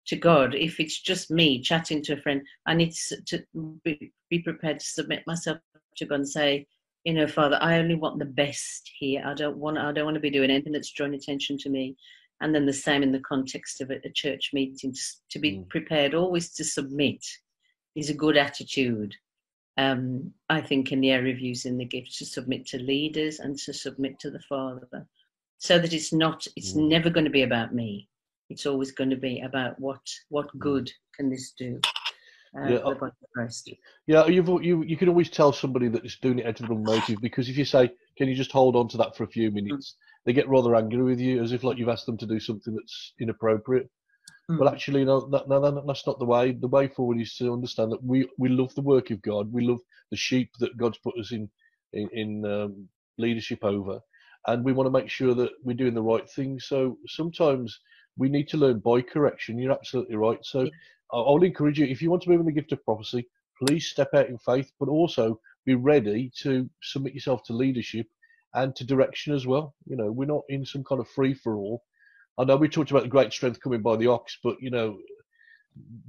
to 0.06 0.16
God. 0.16 0.54
If 0.54 0.80
it's 0.80 1.00
just 1.00 1.30
me 1.30 1.60
chatting 1.60 2.02
to 2.04 2.14
a 2.14 2.20
friend, 2.20 2.42
I 2.66 2.74
need 2.74 2.92
to, 3.26 3.44
be, 3.84 4.12
be 4.30 4.38
prepared 4.40 4.80
to 4.80 4.86
submit 4.86 5.24
myself 5.26 5.58
to 5.96 6.06
God 6.06 6.16
and 6.16 6.28
say, 6.28 6.66
you 7.04 7.12
know, 7.12 7.26
Father, 7.26 7.58
I 7.60 7.78
only 7.78 7.94
want 7.94 8.18
the 8.18 8.24
best 8.24 8.90
here. 8.98 9.22
I 9.26 9.34
don't 9.34 9.58
want 9.58 9.76
I 9.76 9.92
don't 9.92 10.06
want 10.06 10.14
to 10.14 10.20
be 10.20 10.30
doing 10.30 10.50
anything 10.50 10.72
that's 10.72 10.90
drawing 10.90 11.14
attention 11.14 11.58
to 11.58 11.68
me. 11.68 11.96
And 12.44 12.54
then 12.54 12.66
the 12.66 12.72
same 12.72 13.02
in 13.02 13.10
the 13.10 13.18
context 13.20 13.80
of 13.80 13.90
a, 13.90 13.96
a 14.04 14.10
church 14.10 14.50
meeting, 14.52 14.94
to, 15.30 15.38
be 15.40 15.52
mm. 15.52 15.68
prepared 15.68 16.14
always 16.14 16.50
to 16.54 16.64
submit 16.64 17.24
is 17.96 18.10
a 18.10 18.14
good 18.14 18.36
attitude. 18.36 19.14
Um, 19.76 20.32
I 20.48 20.60
think 20.60 20.92
in 20.92 21.00
the 21.00 21.10
area 21.10 21.34
of 21.34 21.40
using 21.40 21.76
the 21.76 21.84
gift 21.84 22.16
to 22.18 22.26
submit 22.26 22.66
to 22.66 22.78
leaders 22.78 23.40
and 23.40 23.58
to 23.58 23.72
submit 23.72 24.20
to 24.20 24.30
the 24.30 24.42
Father, 24.48 25.08
so 25.58 25.78
that 25.80 25.92
it's 25.92 26.12
not 26.12 26.46
it's 26.54 26.74
mm. 26.74 26.88
never 26.88 27.10
going 27.10 27.24
to 27.24 27.30
be 27.30 27.42
about 27.42 27.74
me 27.74 28.08
it's 28.50 28.66
always 28.66 28.92
going 28.92 29.10
to 29.10 29.16
be 29.16 29.40
about 29.40 29.78
what 29.80 30.00
what 30.28 30.46
mm. 30.48 30.58
good 30.58 30.90
can 31.16 31.30
this 31.30 31.52
do 31.58 31.80
uh, 32.56 32.68
yeah, 32.68 32.78
yeah, 34.06 34.26
you've, 34.26 34.46
you 34.62 34.84
you 34.84 34.96
can 34.96 35.08
always 35.08 35.28
tell 35.28 35.52
somebody 35.52 35.88
that 35.88 36.04
is 36.04 36.18
doing 36.22 36.38
it 36.38 36.46
out 36.46 36.60
of 36.60 36.70
a 36.70 36.74
motive 36.76 37.20
because 37.20 37.48
if 37.48 37.56
you 37.56 37.64
say, 37.64 37.90
"Can 38.16 38.28
you 38.28 38.36
just 38.36 38.52
hold 38.52 38.76
on 38.76 38.86
to 38.90 38.96
that 38.98 39.16
for 39.16 39.24
a 39.24 39.26
few 39.26 39.50
minutes?" 39.50 39.96
They 40.24 40.32
get 40.32 40.48
rather 40.48 40.74
angry 40.74 41.02
with 41.02 41.20
you, 41.20 41.42
as 41.42 41.52
if 41.52 41.64
like 41.64 41.78
you've 41.78 41.88
asked 41.88 42.06
them 42.06 42.16
to 42.18 42.26
do 42.26 42.40
something 42.40 42.74
that's 42.74 43.12
inappropriate. 43.20 43.90
Mm. 44.50 44.58
But 44.58 44.72
actually, 44.72 45.04
no, 45.04 45.20
that, 45.30 45.48
no, 45.48 45.82
that's 45.86 46.06
not 46.06 46.18
the 46.18 46.24
way. 46.24 46.52
The 46.52 46.68
way 46.68 46.88
forward 46.88 47.20
is 47.20 47.34
to 47.36 47.52
understand 47.52 47.92
that 47.92 48.02
we 48.02 48.28
we 48.38 48.48
love 48.48 48.74
the 48.74 48.82
work 48.82 49.10
of 49.10 49.22
God. 49.22 49.52
We 49.52 49.66
love 49.66 49.80
the 50.10 50.16
sheep 50.16 50.50
that 50.60 50.76
God's 50.76 50.98
put 50.98 51.18
us 51.18 51.32
in 51.32 51.48
in, 51.92 52.08
in 52.12 52.44
um, 52.46 52.88
leadership 53.18 53.64
over, 53.64 54.00
and 54.46 54.64
we 54.64 54.72
want 54.72 54.86
to 54.86 54.98
make 54.98 55.10
sure 55.10 55.34
that 55.34 55.52
we're 55.62 55.76
doing 55.76 55.94
the 55.94 56.02
right 56.02 56.28
thing. 56.30 56.58
So 56.58 56.98
sometimes 57.06 57.78
we 58.16 58.28
need 58.28 58.48
to 58.48 58.56
learn 58.56 58.78
by 58.78 59.02
correction. 59.02 59.58
You're 59.58 59.72
absolutely 59.72 60.16
right. 60.16 60.38
So 60.42 60.68
I'll 61.12 61.42
encourage 61.42 61.78
you, 61.78 61.86
if 61.86 62.02
you 62.02 62.10
want 62.10 62.22
to 62.22 62.30
move 62.30 62.40
in 62.40 62.46
the 62.46 62.52
gift 62.52 62.72
of 62.72 62.84
prophecy, 62.84 63.26
please 63.58 63.86
step 63.86 64.10
out 64.14 64.28
in 64.28 64.38
faith, 64.38 64.72
but 64.80 64.88
also 64.88 65.40
be 65.64 65.74
ready 65.74 66.30
to 66.42 66.68
submit 66.82 67.14
yourself 67.14 67.42
to 67.44 67.52
leadership 67.52 68.06
and 68.54 68.74
to 68.76 68.84
direction 68.84 69.34
as 69.34 69.46
well. 69.46 69.74
You 69.86 69.96
know, 69.96 70.10
we're 70.10 70.26
not 70.26 70.42
in 70.48 70.64
some 70.64 70.84
kind 70.84 71.00
of 71.00 71.08
free 71.08 71.34
for 71.34 71.56
all. 71.56 71.82
I 72.38 72.44
know 72.44 72.56
we 72.56 72.68
talked 72.68 72.90
about 72.90 73.04
the 73.04 73.08
great 73.08 73.32
strength 73.32 73.60
coming 73.60 73.82
by 73.82 73.96
the 73.96 74.08
ox, 74.08 74.38
but 74.42 74.56
you 74.60 74.70
know, 74.70 74.98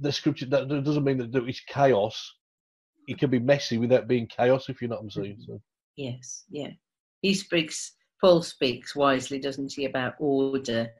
the 0.00 0.12
scripture 0.12 0.46
that 0.46 0.68
doesn't 0.68 1.04
mean 1.04 1.18
that 1.18 1.34
it's 1.46 1.60
chaos. 1.68 2.34
It 3.08 3.18
can 3.18 3.30
be 3.30 3.38
messy 3.38 3.78
without 3.78 4.08
being 4.08 4.26
chaos, 4.26 4.68
if 4.68 4.82
you 4.82 4.88
know 4.88 4.96
what 4.96 5.02
I'm 5.02 5.10
saying. 5.10 5.38
So. 5.46 5.60
Yes, 5.96 6.44
yeah. 6.50 6.70
He 7.22 7.34
speaks. 7.34 7.92
Paul 8.20 8.42
speaks 8.42 8.96
wisely, 8.96 9.38
doesn't 9.38 9.74
he, 9.74 9.84
about 9.84 10.14
order 10.18 10.90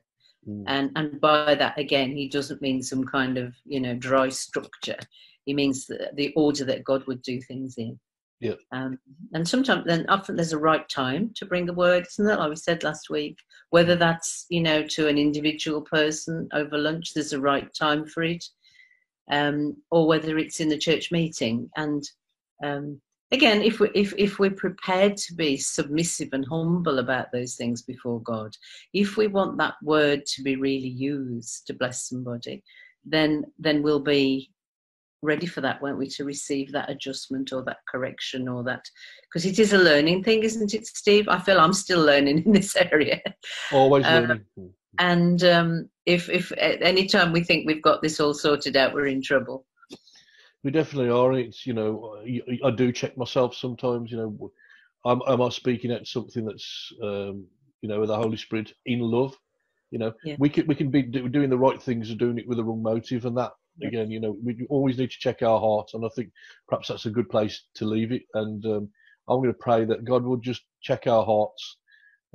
Mm. 0.48 0.64
And 0.66 0.90
and 0.96 1.20
by 1.20 1.54
that 1.54 1.78
again, 1.78 2.12
he 2.12 2.28
doesn't 2.28 2.62
mean 2.62 2.82
some 2.82 3.04
kind 3.04 3.38
of 3.38 3.54
you 3.64 3.80
know 3.80 3.94
dry 3.94 4.28
structure. 4.28 4.98
He 5.44 5.54
means 5.54 5.86
the, 5.86 6.10
the 6.14 6.32
order 6.34 6.64
that 6.64 6.84
God 6.84 7.06
would 7.06 7.22
do 7.22 7.40
things 7.40 7.74
in. 7.78 7.98
Yeah. 8.40 8.54
Um, 8.70 8.98
and 9.32 9.48
sometimes 9.48 9.84
then 9.86 10.04
often 10.08 10.36
there's 10.36 10.52
a 10.52 10.58
right 10.58 10.86
time 10.88 11.30
to 11.36 11.46
bring 11.46 11.66
the 11.66 11.72
word, 11.72 12.06
isn't 12.06 12.28
it? 12.28 12.38
Like 12.38 12.50
we 12.50 12.56
said 12.56 12.82
last 12.82 13.08
week, 13.08 13.38
whether 13.70 13.96
that's 13.96 14.46
you 14.50 14.60
know 14.60 14.82
to 14.88 15.08
an 15.08 15.18
individual 15.18 15.80
person 15.82 16.48
over 16.52 16.76
lunch, 16.76 17.14
there's 17.14 17.32
a 17.32 17.40
right 17.40 17.68
time 17.74 18.04
for 18.06 18.22
it, 18.22 18.44
um, 19.30 19.76
or 19.90 20.06
whether 20.06 20.36
it's 20.38 20.60
in 20.60 20.68
the 20.68 20.78
church 20.78 21.10
meeting. 21.10 21.70
And 21.76 22.02
um, 22.62 23.00
again, 23.32 23.62
if 23.62 23.80
we 23.80 23.90
if 23.94 24.12
if 24.18 24.38
we're 24.38 24.50
prepared 24.50 25.16
to 25.16 25.34
be 25.34 25.56
submissive 25.56 26.28
and 26.32 26.44
humble 26.46 26.98
about 26.98 27.32
those 27.32 27.54
things 27.54 27.82
before 27.82 28.20
God, 28.20 28.54
if 28.92 29.16
we 29.16 29.28
want 29.28 29.56
that 29.58 29.74
word 29.82 30.26
to 30.26 30.42
be 30.42 30.56
really 30.56 30.88
used 30.88 31.66
to 31.68 31.74
bless 31.74 32.08
somebody, 32.08 32.62
then 33.06 33.44
then 33.58 33.82
we'll 33.82 34.00
be 34.00 34.50
ready 35.26 35.46
for 35.46 35.60
that, 35.60 35.82
weren't 35.82 35.98
we, 35.98 36.08
to 36.08 36.24
receive 36.24 36.72
that 36.72 36.90
adjustment 36.90 37.52
or 37.52 37.62
that 37.64 37.78
correction 37.90 38.48
or 38.48 38.62
that 38.64 38.84
because 39.22 39.44
it 39.44 39.58
is 39.58 39.72
a 39.72 39.78
learning 39.78 40.24
thing, 40.24 40.42
isn't 40.42 40.72
it, 40.72 40.86
Steve? 40.86 41.28
I 41.28 41.38
feel 41.38 41.60
I'm 41.60 41.72
still 41.72 42.02
learning 42.04 42.38
in 42.46 42.52
this 42.52 42.76
area. 42.76 43.20
Always 43.72 44.06
um, 44.06 44.24
learning. 44.24 44.44
And 44.98 45.44
um, 45.44 45.90
if 46.06 46.30
if 46.30 46.52
at 46.52 46.80
any 46.80 47.06
time 47.06 47.32
we 47.32 47.42
think 47.42 47.66
we've 47.66 47.82
got 47.82 48.00
this 48.00 48.18
all 48.18 48.32
sorted 48.32 48.76
out, 48.76 48.94
we're 48.94 49.08
in 49.08 49.20
trouble 49.20 49.66
we 50.66 50.72
definitely 50.72 51.10
are. 51.10 51.32
It's 51.34 51.64
you 51.64 51.74
know 51.74 52.16
I 52.64 52.72
do 52.72 52.90
check 52.90 53.16
myself 53.16 53.54
sometimes. 53.54 54.10
You 54.10 54.16
know, 54.16 54.52
am, 55.06 55.22
am 55.28 55.40
I 55.40 55.48
speaking 55.48 55.92
out 55.92 56.08
something 56.08 56.44
that's 56.44 56.92
um, 57.00 57.46
you 57.82 57.88
know 57.88 58.00
with 58.00 58.08
the 58.08 58.16
Holy 58.16 58.36
Spirit 58.36 58.72
in 58.84 58.98
love? 58.98 59.36
You 59.92 60.00
know, 60.00 60.12
yeah. 60.24 60.34
we 60.40 60.48
can 60.48 60.66
we 60.66 60.74
can 60.74 60.90
be 60.90 61.02
doing 61.02 61.50
the 61.50 61.56
right 61.56 61.80
things 61.80 62.10
and 62.10 62.18
doing 62.18 62.38
it 62.38 62.48
with 62.48 62.58
the 62.58 62.64
wrong 62.64 62.82
motive, 62.82 63.26
and 63.26 63.36
that. 63.38 63.52
Again, 63.82 64.10
you 64.10 64.20
know, 64.20 64.36
we 64.44 64.66
always 64.70 64.98
need 64.98 65.10
to 65.10 65.18
check 65.18 65.42
our 65.42 65.60
hearts, 65.60 65.94
And 65.94 66.04
I 66.04 66.08
think 66.16 66.30
perhaps 66.68 66.88
that's 66.88 67.06
a 67.06 67.10
good 67.10 67.28
place 67.28 67.64
to 67.76 67.84
leave 67.86 68.12
it. 68.12 68.22
And 68.34 68.64
um, 68.66 68.90
I'm 69.28 69.40
going 69.40 69.52
to 69.52 69.58
pray 69.58 69.84
that 69.84 70.04
God 70.04 70.24
will 70.24 70.38
just 70.38 70.62
check 70.82 71.06
our 71.06 71.24
hearts. 71.24 71.78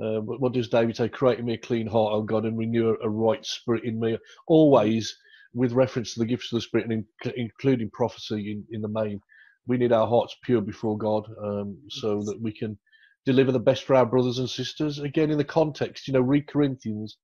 Uh, 0.01 0.19
what 0.21 0.53
does 0.53 0.69
David 0.69 0.95
say? 0.97 1.09
Create 1.09 1.43
me 1.43 1.53
a 1.53 1.57
clean 1.57 1.87
heart, 1.87 2.13
oh 2.13 2.23
God, 2.23 2.45
and 2.45 2.57
renew 2.57 2.89
a, 2.89 3.05
a 3.05 3.09
right 3.09 3.45
spirit 3.45 3.83
in 3.85 3.99
me. 3.99 4.17
Always 4.47 5.15
with 5.53 5.73
reference 5.73 6.13
to 6.13 6.19
the 6.19 6.25
gifts 6.25 6.51
of 6.51 6.57
the 6.57 6.61
Spirit 6.61 6.89
and 6.89 7.05
in, 7.25 7.33
including 7.37 7.89
prophecy 7.91 8.51
in, 8.51 8.65
in 8.75 8.81
the 8.81 8.87
main, 8.89 9.19
we 9.67 9.77
need 9.77 9.91
our 9.93 10.07
hearts 10.07 10.35
pure 10.43 10.61
before 10.61 10.97
God 10.97 11.25
um, 11.43 11.77
so 11.89 12.21
that 12.23 12.39
we 12.41 12.53
can 12.53 12.77
deliver 13.25 13.51
the 13.51 13.59
best 13.59 13.83
for 13.83 13.95
our 13.95 14.05
brothers 14.05 14.39
and 14.39 14.49
sisters. 14.49 14.99
Again, 14.99 15.31
in 15.31 15.37
the 15.37 15.43
context, 15.43 16.07
you 16.07 16.13
know, 16.13 16.21
read 16.21 16.47
Corinthians, 16.47 17.17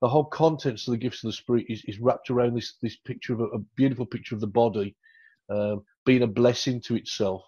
the 0.00 0.08
whole 0.08 0.24
contents 0.24 0.86
of 0.86 0.92
the 0.92 0.98
gifts 0.98 1.22
of 1.22 1.28
the 1.28 1.36
Spirit 1.36 1.66
is, 1.68 1.82
is 1.86 1.98
wrapped 1.98 2.30
around 2.30 2.54
this, 2.54 2.74
this 2.82 2.96
picture 2.96 3.34
of 3.34 3.40
a, 3.40 3.44
a 3.44 3.58
beautiful 3.76 4.06
picture 4.06 4.34
of 4.34 4.40
the 4.40 4.46
body 4.46 4.96
um, 5.50 5.82
being 6.06 6.22
a 6.22 6.26
blessing 6.26 6.80
to 6.82 6.96
itself. 6.96 7.42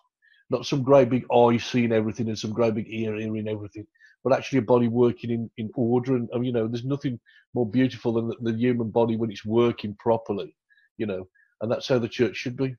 Not 0.51 0.67
some 0.67 0.83
great 0.83 1.09
big 1.09 1.25
eye 1.33 1.57
seeing 1.57 1.93
everything 1.93 2.29
and 2.29 2.39
some 2.39 2.53
great 2.53 2.75
big 2.75 2.87
ear 2.89 3.17
hearing 3.17 3.49
everything, 3.49 3.87
but 4.23 4.35
actually 4.35 4.59
a 4.59 4.63
body 4.63 4.89
working 4.89 5.31
in, 5.31 5.51
in 5.57 5.71
order. 5.75 6.17
And, 6.17 6.29
you 6.45 6.53
know, 6.53 6.69
there's 6.69 6.85
nothing 6.85 7.19
more 7.55 7.69
beautiful 7.69 8.13
than 8.13 8.29
the, 8.29 8.37
the 8.53 8.59
human 8.59 8.91
body 8.91 9.17
when 9.17 9.31
it's 9.31 9.47
working 9.47 9.97
properly, 9.99 10.55
you 10.99 11.07
know, 11.07 11.27
and 11.61 11.71
that's 11.71 11.89
how 11.89 11.99
the 11.99 12.09
church 12.09 12.37
should 12.37 12.57
be. 12.57 12.75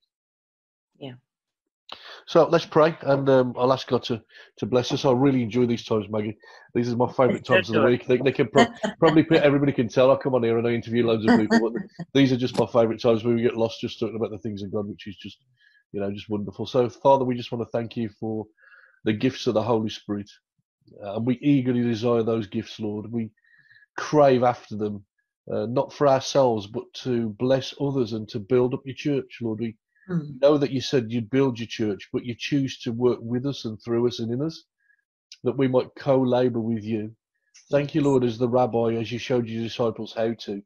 Yeah. 0.99 1.13
So 2.27 2.47
let's 2.47 2.65
pray, 2.65 2.97
and 3.01 3.27
um, 3.29 3.53
I'll 3.57 3.73
ask 3.73 3.87
God 3.87 4.03
to, 4.03 4.21
to 4.57 4.65
bless 4.65 4.91
us. 4.91 5.05
I 5.05 5.11
really 5.11 5.43
enjoy 5.43 5.65
these 5.65 5.83
times, 5.83 6.05
Maggie. 6.09 6.37
These 6.73 6.91
are 6.91 6.95
my 6.95 7.11
favourite 7.11 7.45
times 7.45 7.69
of 7.69 7.75
the 7.75 7.85
week. 7.85 8.07
They, 8.07 8.17
they 8.17 8.31
can 8.31 8.47
pro- 8.47 8.71
probably 8.99 9.25
everybody 9.37 9.71
can 9.73 9.87
tell. 9.89 10.11
I 10.11 10.15
come 10.15 10.33
on 10.35 10.43
here 10.43 10.57
and 10.57 10.67
I 10.67 10.71
interview 10.71 11.05
loads 11.05 11.25
of 11.25 11.35
people. 11.35 11.73
these 12.13 12.31
are 12.31 12.37
just 12.37 12.57
my 12.57 12.65
favourite 12.65 13.01
times 13.01 13.23
where 13.23 13.35
we 13.35 13.41
get 13.41 13.57
lost 13.57 13.81
just 13.81 13.99
talking 13.99 14.15
about 14.15 14.31
the 14.31 14.39
things 14.39 14.63
of 14.63 14.71
God, 14.71 14.87
which 14.87 15.07
is 15.07 15.15
just, 15.17 15.37
you 15.91 15.99
know, 15.99 16.11
just 16.11 16.29
wonderful. 16.29 16.65
So, 16.65 16.87
Father, 16.89 17.25
we 17.25 17.35
just 17.35 17.51
want 17.51 17.65
to 17.65 17.77
thank 17.77 17.97
you 17.97 18.09
for 18.19 18.45
the 19.03 19.13
gifts 19.13 19.47
of 19.47 19.53
the 19.53 19.63
Holy 19.63 19.89
Spirit. 19.89 20.29
Uh, 21.03 21.15
and 21.17 21.25
we 21.25 21.37
eagerly 21.41 21.81
desire 21.81 22.23
those 22.23 22.47
gifts, 22.47 22.79
Lord. 22.79 23.11
We 23.11 23.31
crave 23.97 24.43
after 24.43 24.75
them, 24.75 25.05
uh, 25.51 25.65
not 25.65 25.93
for 25.93 26.07
ourselves, 26.07 26.67
but 26.67 26.85
to 27.03 27.29
bless 27.39 27.73
others 27.79 28.13
and 28.13 28.27
to 28.29 28.39
build 28.39 28.73
up 28.73 28.81
your 28.85 28.95
church, 28.95 29.39
Lord. 29.41 29.59
We 29.59 29.75
mm. 30.09 30.41
know 30.41 30.57
that 30.57 30.71
you 30.71 30.81
said 30.81 31.11
you'd 31.11 31.29
build 31.29 31.59
your 31.59 31.67
church, 31.67 32.09
but 32.13 32.25
you 32.25 32.35
choose 32.37 32.79
to 32.79 32.91
work 32.91 33.19
with 33.21 33.45
us 33.45 33.65
and 33.65 33.81
through 33.83 34.07
us 34.07 34.19
and 34.19 34.31
in 34.31 34.41
us, 34.41 34.63
that 35.43 35.57
we 35.57 35.67
might 35.67 35.89
co 35.97 36.21
labor 36.21 36.59
with 36.59 36.83
you. 36.83 37.15
Thank 37.71 37.95
you, 37.95 38.01
Lord, 38.01 38.23
as 38.23 38.37
the 38.37 38.49
rabbi, 38.49 38.93
as 38.95 39.11
you 39.11 39.19
showed 39.19 39.47
your 39.47 39.63
disciples 39.63 40.13
how 40.15 40.33
to. 40.33 40.61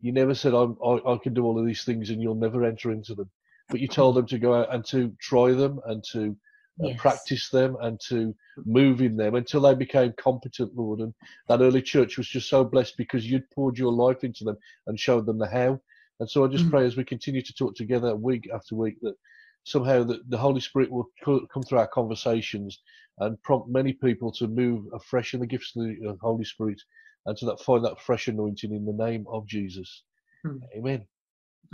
You 0.00 0.12
never 0.12 0.34
said, 0.34 0.54
I, 0.54 0.64
I 0.84 1.18
can 1.22 1.34
do 1.34 1.44
all 1.44 1.58
of 1.58 1.66
these 1.66 1.84
things 1.84 2.10
and 2.10 2.20
you'll 2.22 2.34
never 2.34 2.64
enter 2.64 2.90
into 2.90 3.14
them. 3.14 3.30
but 3.68 3.80
you 3.80 3.88
told 3.88 4.16
them 4.16 4.26
to 4.26 4.38
go 4.38 4.54
out 4.54 4.74
and 4.74 4.84
to 4.86 5.14
try 5.20 5.52
them 5.52 5.80
and 5.86 6.02
to 6.12 6.36
uh, 6.82 6.88
Yes. 6.88 6.98
practice 6.98 7.50
them 7.50 7.76
and 7.82 8.00
to 8.08 8.34
move 8.64 9.02
in 9.02 9.16
them 9.16 9.34
until 9.34 9.60
they 9.60 9.74
became 9.74 10.12
competent, 10.18 10.74
Lord. 10.74 11.00
And 11.00 11.14
that 11.48 11.60
early 11.60 11.82
church 11.82 12.16
was 12.16 12.28
just 12.28 12.48
so 12.48 12.64
blessed 12.64 12.96
because 12.96 13.30
you'd 13.30 13.50
poured 13.50 13.78
your 13.78 13.92
life 13.92 14.24
into 14.24 14.44
them 14.44 14.56
and 14.86 14.98
showed 14.98 15.26
them 15.26 15.38
the 15.38 15.46
how. 15.48 15.80
And 16.20 16.30
so 16.30 16.44
I 16.44 16.48
just 16.48 16.66
Mm. 16.66 16.70
pray 16.70 16.86
as 16.86 16.96
we 16.96 17.04
continue 17.04 17.42
to 17.42 17.54
talk 17.54 17.76
together 17.76 18.16
week 18.16 18.48
after 18.54 18.76
week 18.76 18.96
that 19.02 19.16
somehow 19.64 20.04
the, 20.04 20.20
the 20.28 20.38
Holy 20.38 20.60
Spirit 20.60 20.92
will 20.92 21.08
co- 21.24 21.46
come 21.52 21.64
through 21.64 21.80
our 21.80 21.88
conversations 21.88 22.80
and 23.20 23.42
prompt 23.42 23.68
many 23.70 23.94
people 23.94 24.32
to 24.32 24.48
move 24.48 24.86
afresh 24.94 25.34
in 25.34 25.40
the 25.40 25.46
gifts 25.48 25.74
of 25.76 25.84
the 25.84 26.18
Holy 26.22 26.44
Spirit 26.44 26.80
and 27.26 27.36
to 27.38 27.46
that 27.46 27.60
find 27.62 27.84
that 27.84 28.00
fresh 28.00 28.28
anointing 28.28 28.72
in 28.74 28.86
the 28.86 28.92
name 28.92 29.26
of 29.30 29.46
Jesus. 29.46 30.04
Mm. 30.46 30.60
Amen. 30.76 31.06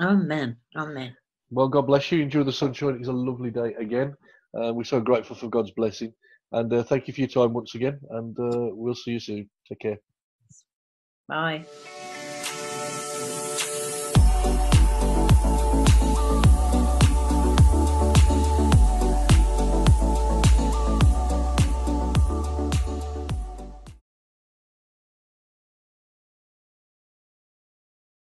Amen. 0.00 0.56
Amen. 0.76 1.16
Well, 1.50 1.68
God 1.68 1.82
bless 1.88 2.12
you. 2.12 2.22
Enjoy 2.22 2.44
the 2.44 2.52
sunshine. 2.52 2.96
It's 3.00 3.08
a 3.08 3.12
lovely 3.12 3.50
day 3.50 3.74
again. 3.80 4.14
Uh, 4.58 4.74
we're 4.74 4.84
so 4.84 5.00
grateful 5.00 5.36
for 5.36 5.48
God's 5.48 5.72
blessing. 5.72 6.12
And 6.52 6.72
uh, 6.72 6.84
thank 6.84 7.08
you 7.08 7.14
for 7.14 7.20
your 7.20 7.28
time 7.30 7.52
once 7.54 7.74
again. 7.74 8.00
And 8.10 8.38
uh, 8.38 8.70
we'll 8.74 8.94
see 8.96 9.12
you 9.12 9.20
soon. 9.20 9.50
Take 9.68 9.80
care. 9.80 9.98
Bye. 11.28 11.66